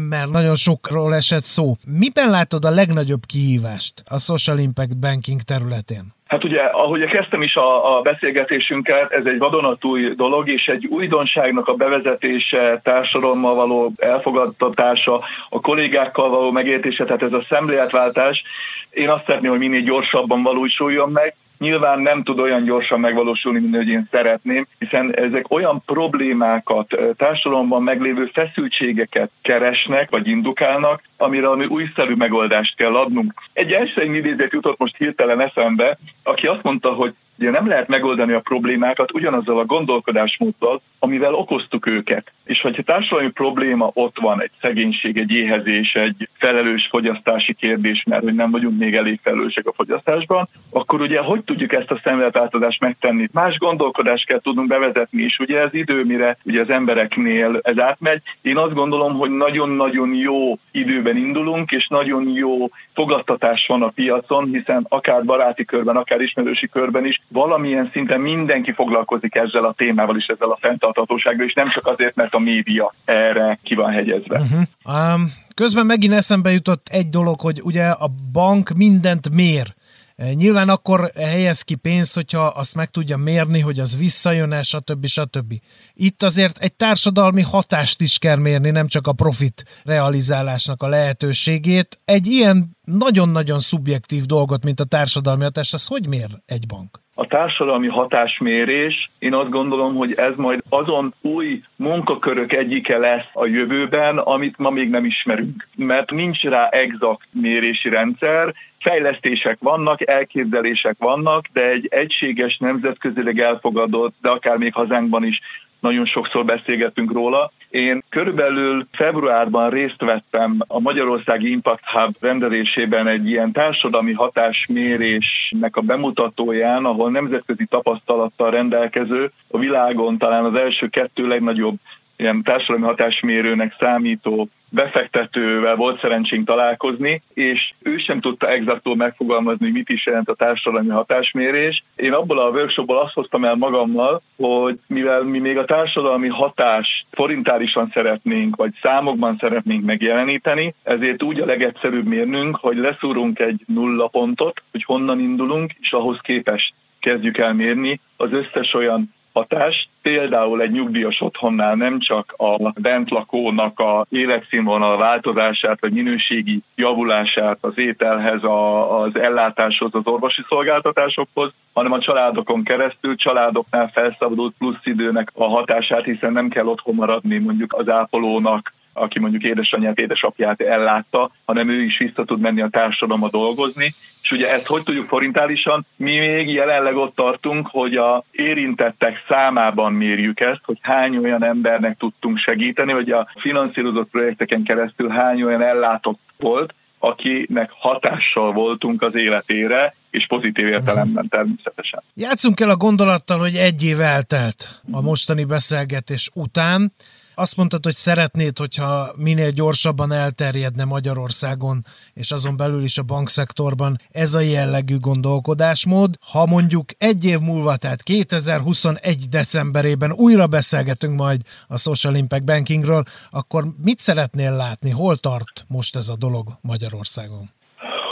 mert 0.08 0.30
nagyon 0.30 0.54
sokról 0.54 1.14
esett 1.14 1.44
szó. 1.44 1.76
Miben 1.84 2.30
látod 2.30 2.64
a 2.64 2.70
legnagyobb 2.70 3.24
kihívást 3.26 4.02
a 4.06 4.18
social 4.18 4.58
impact 4.58 4.98
banking 4.98 5.40
területén? 5.40 6.14
Hát 6.26 6.44
ugye, 6.44 6.62
ahogy 6.62 7.04
kezdtem 7.04 7.42
is 7.42 7.56
a, 7.56 7.96
a 7.96 8.02
beszélgetésünket, 8.02 9.12
ez 9.12 9.24
egy 9.24 9.38
vadonatúj 9.38 10.14
dolog, 10.14 10.48
és 10.48 10.66
egy 10.66 10.86
újdonságnak 10.86 11.68
a 11.68 11.74
bevezetése, 11.74 12.80
társadalommal 12.82 13.54
való 13.54 13.92
elfogadtatása, 13.96 15.24
a 15.48 15.60
kollégákkal 15.60 16.28
való 16.28 16.50
megértése, 16.50 17.04
tehát 17.04 17.22
ez 17.22 17.32
a 17.32 17.46
szemléletváltás, 17.48 18.42
én 18.90 19.08
azt 19.08 19.24
szeretném, 19.26 19.50
hogy 19.50 19.60
minél 19.60 19.80
gyorsabban 19.80 20.42
valósuljon 20.42 21.10
meg, 21.10 21.34
nyilván 21.58 22.00
nem 22.00 22.22
tud 22.22 22.38
olyan 22.38 22.64
gyorsan 22.64 23.00
megvalósulni, 23.00 23.58
mint 23.58 23.76
hogy 23.76 23.88
én 23.88 24.08
szeretném, 24.10 24.66
hiszen 24.78 25.14
ezek 25.14 25.50
olyan 25.50 25.82
problémákat, 25.86 26.96
társadalomban 27.16 27.82
meglévő 27.82 28.30
feszültségeket 28.32 29.30
keresnek, 29.42 30.10
vagy 30.10 30.26
indukálnak, 30.26 31.02
amire 31.16 31.48
ami 31.48 31.64
újszerű 31.64 32.14
megoldást 32.14 32.76
kell 32.76 32.96
adnunk. 32.96 33.34
Egy 33.52 33.72
első 33.72 34.14
idézet 34.14 34.52
jutott 34.52 34.78
most 34.78 34.96
hirtelen 34.96 35.40
eszembe, 35.40 35.98
aki 36.22 36.46
azt 36.46 36.62
mondta, 36.62 36.92
hogy 36.92 37.14
Ugye 37.38 37.50
nem 37.50 37.66
lehet 37.66 37.88
megoldani 37.88 38.32
a 38.32 38.40
problémákat 38.40 39.12
ugyanazzal 39.12 39.58
a 39.58 39.64
gondolkodásmóddal, 39.64 40.80
amivel 40.98 41.34
okoztuk 41.34 41.86
őket. 41.86 42.32
És 42.44 42.60
hogyha 42.60 42.82
társadalmi 42.82 43.30
probléma 43.30 43.90
ott 43.94 44.18
van, 44.20 44.42
egy 44.42 44.50
szegénység, 44.60 45.18
egy 45.18 45.30
éhezés, 45.30 45.94
egy 45.94 46.28
felelős 46.38 46.86
fogyasztási 46.90 47.54
kérdés, 47.54 48.02
mert 48.06 48.22
hogy 48.22 48.34
nem 48.34 48.50
vagyunk 48.50 48.78
még 48.78 48.94
elég 48.94 49.20
felelősek 49.22 49.66
a 49.66 49.72
fogyasztásban, 49.72 50.48
akkor 50.70 51.00
ugye 51.00 51.20
hogy 51.20 51.42
tudjuk 51.44 51.72
ezt 51.72 51.90
a 51.90 52.00
szemléletáltadást 52.04 52.80
megtenni? 52.80 53.28
Más 53.32 53.58
gondolkodást 53.58 54.26
kell 54.26 54.40
tudnunk 54.40 54.68
bevezetni, 54.68 55.22
és 55.22 55.38
ugye 55.38 55.60
ez 55.60 55.74
idő, 55.74 56.04
mire 56.04 56.38
ugye 56.44 56.60
az 56.60 56.70
embereknél 56.70 57.58
ez 57.62 57.78
átmegy. 57.78 58.22
Én 58.42 58.56
azt 58.56 58.74
gondolom, 58.74 59.14
hogy 59.14 59.30
nagyon-nagyon 59.30 60.14
jó 60.14 60.58
időben 60.70 61.16
indulunk, 61.16 61.70
és 61.70 61.86
nagyon 61.88 62.28
jó 62.28 62.68
fogadtatás 62.94 63.66
van 63.66 63.82
a 63.82 63.88
piacon, 63.88 64.48
hiszen 64.52 64.86
akár 64.88 65.24
baráti 65.24 65.64
körben, 65.64 65.96
akár 65.96 66.20
ismerősi 66.20 66.68
körben 66.68 67.06
is 67.06 67.20
valamilyen 67.28 67.90
szinten 67.92 68.20
mindenki 68.20 68.72
foglalkozik 68.72 69.34
ezzel 69.34 69.64
a 69.64 69.72
témával 69.72 70.16
és 70.16 70.26
ezzel 70.26 70.50
a 70.50 70.58
fenntarthatósággal, 70.60 71.46
és 71.46 71.52
nem 71.52 71.70
csak 71.70 71.86
azért, 71.86 72.14
mert 72.14 72.34
a 72.34 72.38
média 72.38 72.94
erre 73.04 73.58
ki 73.62 73.74
van 73.74 73.92
hegyezve. 73.92 74.38
Uh-huh. 74.38 75.14
Um, 75.14 75.32
közben 75.54 75.86
megint 75.86 76.12
eszembe 76.12 76.52
jutott 76.52 76.88
egy 76.90 77.08
dolog, 77.08 77.40
hogy 77.40 77.60
ugye 77.62 77.88
a 77.88 78.10
bank 78.32 78.70
mindent 78.70 79.30
mér. 79.34 79.74
E, 80.16 80.32
nyilván 80.32 80.68
akkor 80.68 81.10
helyez 81.14 81.62
ki 81.62 81.74
pénzt, 81.74 82.14
hogyha 82.14 82.46
azt 82.46 82.74
meg 82.74 82.90
tudja 82.90 83.16
mérni, 83.16 83.60
hogy 83.60 83.80
az 83.80 83.98
visszajön-e, 83.98 84.62
stb. 84.62 85.06
stb. 85.06 85.54
Itt 85.92 86.22
azért 86.22 86.58
egy 86.58 86.74
társadalmi 86.74 87.42
hatást 87.42 88.00
is 88.00 88.18
kell 88.18 88.36
mérni, 88.36 88.70
nem 88.70 88.86
csak 88.86 89.06
a 89.06 89.12
profit 89.12 89.80
realizálásnak 89.84 90.82
a 90.82 90.88
lehetőségét. 90.88 92.00
Egy 92.04 92.26
ilyen 92.26 92.76
nagyon-nagyon 92.84 93.58
szubjektív 93.58 94.24
dolgot, 94.24 94.64
mint 94.64 94.80
a 94.80 94.84
társadalmi 94.84 95.42
hatás, 95.42 95.72
az 95.72 95.86
hogy 95.86 96.08
mér 96.08 96.28
egy 96.46 96.66
bank? 96.66 97.04
A 97.18 97.26
társadalmi 97.26 97.88
hatásmérés, 97.88 99.10
én 99.18 99.34
azt 99.34 99.50
gondolom, 99.50 99.94
hogy 99.94 100.12
ez 100.12 100.32
majd 100.36 100.62
azon 100.68 101.14
új 101.20 101.62
munkakörök 101.76 102.52
egyike 102.52 102.98
lesz 102.98 103.28
a 103.32 103.46
jövőben, 103.46 104.18
amit 104.18 104.58
ma 104.58 104.70
még 104.70 104.90
nem 104.90 105.04
ismerünk. 105.04 105.68
Mert 105.76 106.10
nincs 106.10 106.42
rá 106.42 106.68
exakt 106.68 107.28
mérési 107.32 107.88
rendszer, 107.88 108.54
fejlesztések 108.78 109.58
vannak, 109.60 110.08
elképzelések 110.08 110.96
vannak, 110.98 111.46
de 111.52 111.68
egy 111.68 111.86
egységes, 111.90 112.56
nemzetközileg 112.56 113.38
elfogadott, 113.38 114.14
de 114.20 114.28
akár 114.28 114.56
még 114.56 114.72
hazánkban 114.72 115.24
is 115.24 115.40
nagyon 115.80 116.06
sokszor 116.06 116.44
beszélgetünk 116.44 117.12
róla, 117.12 117.52
Én 117.76 118.02
körülbelül 118.08 118.86
februárban 118.92 119.70
részt 119.70 120.00
vettem 120.00 120.58
a 120.66 120.80
Magyarországi 120.80 121.50
Impact 121.50 121.84
Hub 121.84 122.16
rendelésében 122.20 123.06
egy 123.06 123.28
ilyen 123.28 123.52
társadalmi 123.52 124.12
hatásmérésnek 124.12 125.76
a 125.76 125.80
bemutatóján, 125.80 126.84
ahol 126.84 127.10
nemzetközi 127.10 127.64
tapasztalattal 127.64 128.50
rendelkező, 128.50 129.32
a 129.50 129.58
világon 129.58 130.18
talán 130.18 130.44
az 130.44 130.54
első 130.54 130.88
kettő 130.88 131.26
legnagyobb 131.26 131.76
ilyen 132.16 132.42
társadalmi 132.42 132.86
hatásmérőnek 132.86 133.76
számító 133.78 134.48
befektetővel 134.68 135.76
volt 135.76 136.00
szerencsénk 136.00 136.46
találkozni, 136.46 137.22
és 137.34 137.72
ő 137.82 137.96
sem 137.96 138.20
tudta 138.20 138.48
exaktul 138.48 138.96
megfogalmazni, 138.96 139.64
hogy 139.64 139.74
mit 139.74 139.88
is 139.88 140.06
jelent 140.06 140.28
a 140.28 140.34
társadalmi 140.34 140.88
hatásmérés. 140.88 141.84
Én 141.96 142.12
abból 142.12 142.38
a 142.38 142.50
workshopból 142.50 142.98
azt 142.98 143.14
hoztam 143.14 143.44
el 143.44 143.54
magammal, 143.54 144.22
hogy 144.36 144.78
mivel 144.86 145.22
mi 145.22 145.38
még 145.38 145.58
a 145.58 145.64
társadalmi 145.64 146.28
hatást 146.28 147.06
forintálisan 147.10 147.90
szeretnénk, 147.94 148.56
vagy 148.56 148.72
számokban 148.82 149.36
szeretnénk 149.40 149.84
megjeleníteni, 149.84 150.74
ezért 150.82 151.22
úgy 151.22 151.40
a 151.40 151.46
legegyszerűbb 151.46 152.06
mérnünk, 152.06 152.56
hogy 152.56 152.76
leszúrunk 152.76 153.38
egy 153.38 153.60
nulla 153.66 154.06
pontot, 154.06 154.62
hogy 154.70 154.84
honnan 154.84 155.20
indulunk, 155.20 155.72
és 155.80 155.92
ahhoz 155.92 156.18
képest 156.22 156.74
kezdjük 157.00 157.38
el 157.38 157.52
mérni 157.52 158.00
az 158.16 158.32
összes 158.32 158.74
olyan 158.74 159.14
hatást, 159.36 159.88
például 160.02 160.60
egy 160.60 160.70
nyugdíjas 160.70 161.20
otthonnál 161.20 161.74
nem 161.74 161.98
csak 161.98 162.34
a 162.36 162.72
bentlakónak 162.80 163.78
a 163.78 164.06
életszínvonal 164.10 164.96
változását, 164.96 165.80
vagy 165.80 165.92
minőségi 165.92 166.62
javulását 166.74 167.58
az 167.60 167.78
ételhez, 167.78 168.42
a, 168.42 169.00
az 169.00 169.18
ellátáshoz, 169.18 169.90
az 169.92 170.06
orvosi 170.06 170.42
szolgáltatásokhoz, 170.48 171.52
hanem 171.72 171.92
a 171.92 171.98
családokon 171.98 172.62
keresztül, 172.64 173.16
családoknál 173.16 173.90
felszabadult 173.94 174.54
plusz 174.58 174.84
időnek 174.84 175.30
a 175.34 175.44
hatását, 175.44 176.04
hiszen 176.04 176.32
nem 176.32 176.48
kell 176.48 176.66
otthon 176.66 176.94
maradni 176.94 177.38
mondjuk 177.38 177.72
az 177.72 177.88
ápolónak, 177.88 178.72
aki 178.96 179.18
mondjuk 179.18 179.42
édesanyját, 179.42 179.98
édesapját 179.98 180.60
ellátta, 180.60 181.30
hanem 181.44 181.68
ő 181.68 181.82
is 181.82 181.98
vissza 181.98 182.24
tud 182.24 182.40
menni 182.40 182.60
a 182.60 182.68
társadalomba 182.68 183.28
dolgozni. 183.30 183.94
És 184.22 184.30
ugye 184.30 184.52
ezt 184.52 184.66
hogy 184.66 184.82
tudjuk 184.82 185.08
forintálisan? 185.08 185.86
Mi 185.96 186.18
még 186.18 186.52
jelenleg 186.52 186.96
ott 186.96 187.14
tartunk, 187.14 187.68
hogy 187.70 187.96
a 187.96 188.24
érintettek 188.30 189.24
számában 189.28 189.92
mérjük 189.92 190.40
ezt, 190.40 190.60
hogy 190.64 190.78
hány 190.80 191.16
olyan 191.16 191.44
embernek 191.44 191.96
tudtunk 191.98 192.38
segíteni, 192.38 192.92
vagy 192.92 193.10
a 193.10 193.28
finanszírozott 193.40 194.10
projekteken 194.10 194.62
keresztül 194.62 195.08
hány 195.08 195.42
olyan 195.42 195.62
ellátott 195.62 196.20
volt, 196.38 196.74
akinek 196.98 197.70
hatással 197.78 198.52
voltunk 198.52 199.02
az 199.02 199.14
életére, 199.14 199.94
és 200.10 200.26
pozitív 200.26 200.66
értelemben 200.66 201.28
természetesen. 201.28 202.02
Játszunk 202.14 202.60
el 202.60 202.70
a 202.70 202.76
gondolattal, 202.76 203.38
hogy 203.38 203.54
egy 203.54 203.84
év 203.84 204.00
eltelt 204.00 204.80
a 204.90 205.00
mostani 205.00 205.44
beszélgetés 205.44 206.30
után. 206.34 206.92
Azt 207.38 207.56
mondtad, 207.56 207.84
hogy 207.84 207.94
szeretnéd, 207.94 208.58
hogyha 208.58 209.12
minél 209.16 209.50
gyorsabban 209.50 210.12
elterjedne 210.12 210.84
Magyarországon, 210.84 211.84
és 212.14 212.30
azon 212.30 212.56
belül 212.56 212.82
is 212.82 212.98
a 212.98 213.02
bankszektorban 213.02 213.96
ez 214.10 214.34
a 214.34 214.40
jellegű 214.40 214.98
gondolkodásmód. 214.98 216.14
Ha 216.32 216.46
mondjuk 216.46 216.84
egy 216.98 217.24
év 217.24 217.38
múlva, 217.38 217.76
tehát 217.76 218.02
2021 218.02 219.28
decemberében 219.30 220.12
újra 220.12 220.46
beszélgetünk 220.46 221.18
majd 221.18 221.40
a 221.68 221.78
Social 221.78 222.14
Impact 222.14 222.44
Bankingről, 222.44 223.02
akkor 223.30 223.64
mit 223.84 223.98
szeretnél 223.98 224.56
látni? 224.56 224.90
Hol 224.90 225.16
tart 225.16 225.64
most 225.68 225.96
ez 225.96 226.08
a 226.08 226.16
dolog 226.16 226.46
Magyarországon? 226.60 227.50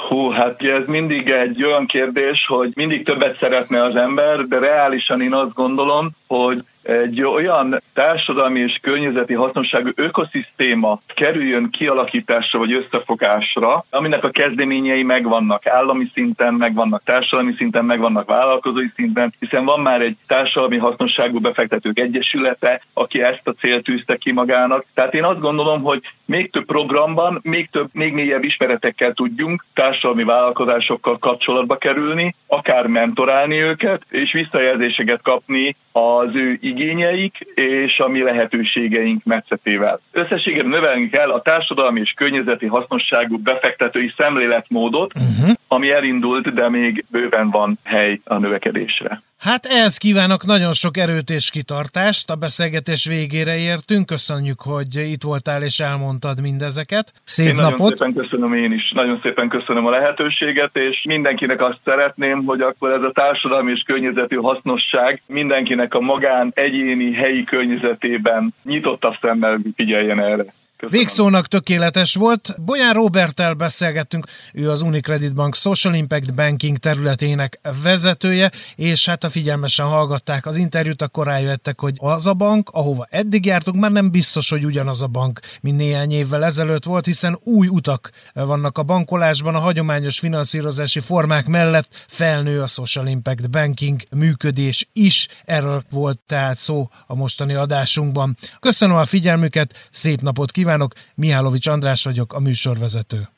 Hú, 0.09 0.31
hát 0.31 0.63
ez 0.63 0.87
mindig 0.87 1.29
egy 1.29 1.65
olyan 1.65 1.87
kérdés, 1.87 2.47
hogy 2.47 2.73
mindig 2.75 3.05
többet 3.05 3.39
szeretne 3.39 3.83
az 3.83 3.97
ember, 3.97 4.47
de 4.47 4.59
reálisan 4.59 5.21
én 5.21 5.33
azt 5.35 5.53
gondolom, 5.53 6.11
hogy 6.27 6.65
egy 6.85 7.23
olyan 7.23 7.83
társadalmi 7.95 8.61
és 8.61 8.79
környezeti 8.83 9.35
hasznosságú 9.35 9.89
ökoszisztéma 9.95 11.01
kerüljön 11.15 11.71
kialakításra 11.71 12.59
vagy 12.59 12.73
összefogásra, 12.73 13.85
aminek 13.91 14.25
a 14.25 14.31
kezdeményei 14.31 15.03
megvannak, 15.03 15.67
állami 15.67 16.11
szinten 16.15 16.55
megvannak, 16.55 17.03
társadalmi 17.05 17.55
szinten 17.57 17.85
megvannak, 17.85 18.29
vállalkozói 18.29 18.89
szinten, 18.95 19.35
hiszen 19.39 19.65
van 19.65 19.81
már 19.81 20.01
egy 20.01 20.17
társadalmi 20.27 20.77
hasznosságú 20.77 21.41
befektetők 21.41 21.99
egyesülete, 21.99 22.83
aki 22.93 23.23
ezt 23.23 23.49
a 23.49 23.53
célt 23.53 23.85
tűzte 23.85 24.17
ki 24.17 24.33
magának. 24.33 24.85
Tehát 24.95 25.15
én 25.15 25.25
azt 25.25 25.41
gondolom, 25.41 25.83
hogy 25.83 26.01
még 26.25 26.51
több 26.51 26.65
programban, 26.65 27.41
még 27.43 27.69
több, 27.71 27.89
még 27.93 28.13
mélyebb 28.13 28.45
ismeretekkel 28.45 29.13
tudjunk 29.13 29.65
társadalmi 29.75 30.25
vállalkozásokkal 30.25 31.19
kapcsolatba 31.19 31.77
kerülni, 31.77 32.35
akár 32.47 32.87
mentorálni 32.87 33.61
őket, 33.61 34.03
és 34.11 34.33
visszajelzéseket 34.33 35.23
kapni 35.23 35.77
az 35.93 36.35
ő 36.35 36.59
igényeik 36.75 37.39
és 37.55 37.99
a 37.99 38.09
mi 38.09 38.23
lehetőségeink 38.23 39.25
metszetével. 39.25 40.01
Összességében 40.13 40.69
növelni 40.69 41.09
kell 41.09 41.31
a 41.31 41.43
társadalmi 41.43 42.01
és 42.01 42.13
környezeti 42.17 42.67
hasznosságú 42.67 43.39
befektetői 43.39 44.13
szemléletmódot, 44.17 45.13
uh-huh. 45.15 45.55
ami 45.69 45.91
elindult, 45.91 46.55
de 46.55 46.69
még 46.69 47.05
bőven 47.09 47.51
van 47.51 47.79
hely 47.83 48.21
a 48.25 48.39
növekedésre. 48.39 49.23
Hát 49.45 49.67
ehhez 49.67 49.97
kívánok 49.97 50.47
nagyon 50.47 50.73
sok 50.73 50.97
erőt 50.97 51.31
és 51.31 51.51
kitartást. 51.51 52.31
A 52.31 52.35
beszélgetés 52.35 53.07
végére 53.07 53.57
értünk. 53.57 54.07
Köszönjük, 54.07 54.61
hogy 54.61 54.97
itt 54.97 55.23
voltál 55.23 55.63
és 55.63 55.79
elmondtad 55.81 56.41
mindezeket. 56.41 57.13
Szép 57.25 57.47
én 57.47 57.55
napot! 57.55 57.79
Nagyon 57.79 57.97
szépen 57.97 58.13
köszönöm 58.23 58.55
én 58.55 58.73
is. 58.73 58.93
Nagyon 58.95 59.21
szépen 59.23 59.49
köszönöm 59.49 59.87
a 59.87 59.91
lehetőséget, 59.91 60.77
és 60.77 61.03
mindenkinek 61.07 61.63
azt 61.63 61.79
szeretném, 61.85 62.45
hogy 62.45 62.61
akkor 62.61 62.91
ez 62.91 63.03
a 63.03 63.11
társadalmi 63.11 63.73
és 63.73 63.83
környezeti 63.87 64.35
hasznosság 64.35 65.23
mindenkinek 65.27 65.95
a 65.95 66.01
magán, 66.01 66.53
egyéni, 66.65 67.13
helyi 67.13 67.45
környezetében 67.45 68.55
nyitottabb 68.63 69.15
szemmel 69.21 69.61
figyeljen 69.77 70.21
erre. 70.21 70.45
Köszönöm. 70.85 71.07
Végszónak 71.07 71.47
tökéletes 71.47 72.15
volt. 72.15 72.55
Bolyán 72.65 72.93
Roberttel 72.93 73.55
beszélgettünk, 73.55 74.27
ő 74.53 74.71
az 74.71 74.83
Unicredit 74.83 75.35
Bank 75.35 75.55
Social 75.55 75.95
Impact 75.95 76.35
Banking 76.35 76.77
területének 76.77 77.61
vezetője, 77.83 78.51
és 78.77 79.07
hát 79.07 79.25
a 79.25 79.29
figyelmesen 79.29 79.87
hallgatták 79.87 80.47
az 80.47 80.57
interjút, 80.57 81.03
akkor 81.03 81.27
rájöttek, 81.27 81.81
hogy 81.81 81.95
az 81.97 82.27
a 82.27 82.35
bank, 82.35 82.71
ahova 82.73 83.07
eddig 83.11 83.47
jártunk, 83.47 83.77
már 83.77 83.91
nem 83.91 84.11
biztos, 84.11 84.51
hogy 84.51 84.65
ugyanaz 84.65 85.03
a 85.03 85.07
bank, 85.07 85.41
mint 85.61 85.77
néhány 85.77 86.13
évvel 86.13 86.45
ezelőtt 86.45 86.85
volt, 86.85 87.05
hiszen 87.05 87.39
új 87.43 87.67
utak 87.67 88.11
vannak 88.33 88.79
a 88.79 88.83
bankolásban, 88.83 89.55
a 89.55 89.59
hagyományos 89.59 90.19
finanszírozási 90.19 91.01
formák 91.01 91.47
mellett 91.47 92.05
felnő 92.09 92.63
a 92.63 92.67
Social 92.67 93.07
Impact 93.07 93.51
Banking 93.51 94.01
működés 94.11 94.89
is. 94.93 95.29
Erről 95.45 95.83
volt 95.91 96.19
tehát 96.27 96.59
szó 96.59 96.89
a 97.07 97.15
mostani 97.15 97.55
adásunkban. 97.55 98.37
Köszönöm 98.61 98.97
a 98.97 99.05
figyelmüket, 99.05 99.89
szép 99.91 100.21
napot 100.21 100.51
kívánok! 100.51 100.74
Kívánok, 100.75 100.95
Mihálovics 101.15 101.67
András 101.67 102.05
vagyok, 102.05 102.33
a 102.33 102.39
műsorvezető. 102.39 103.29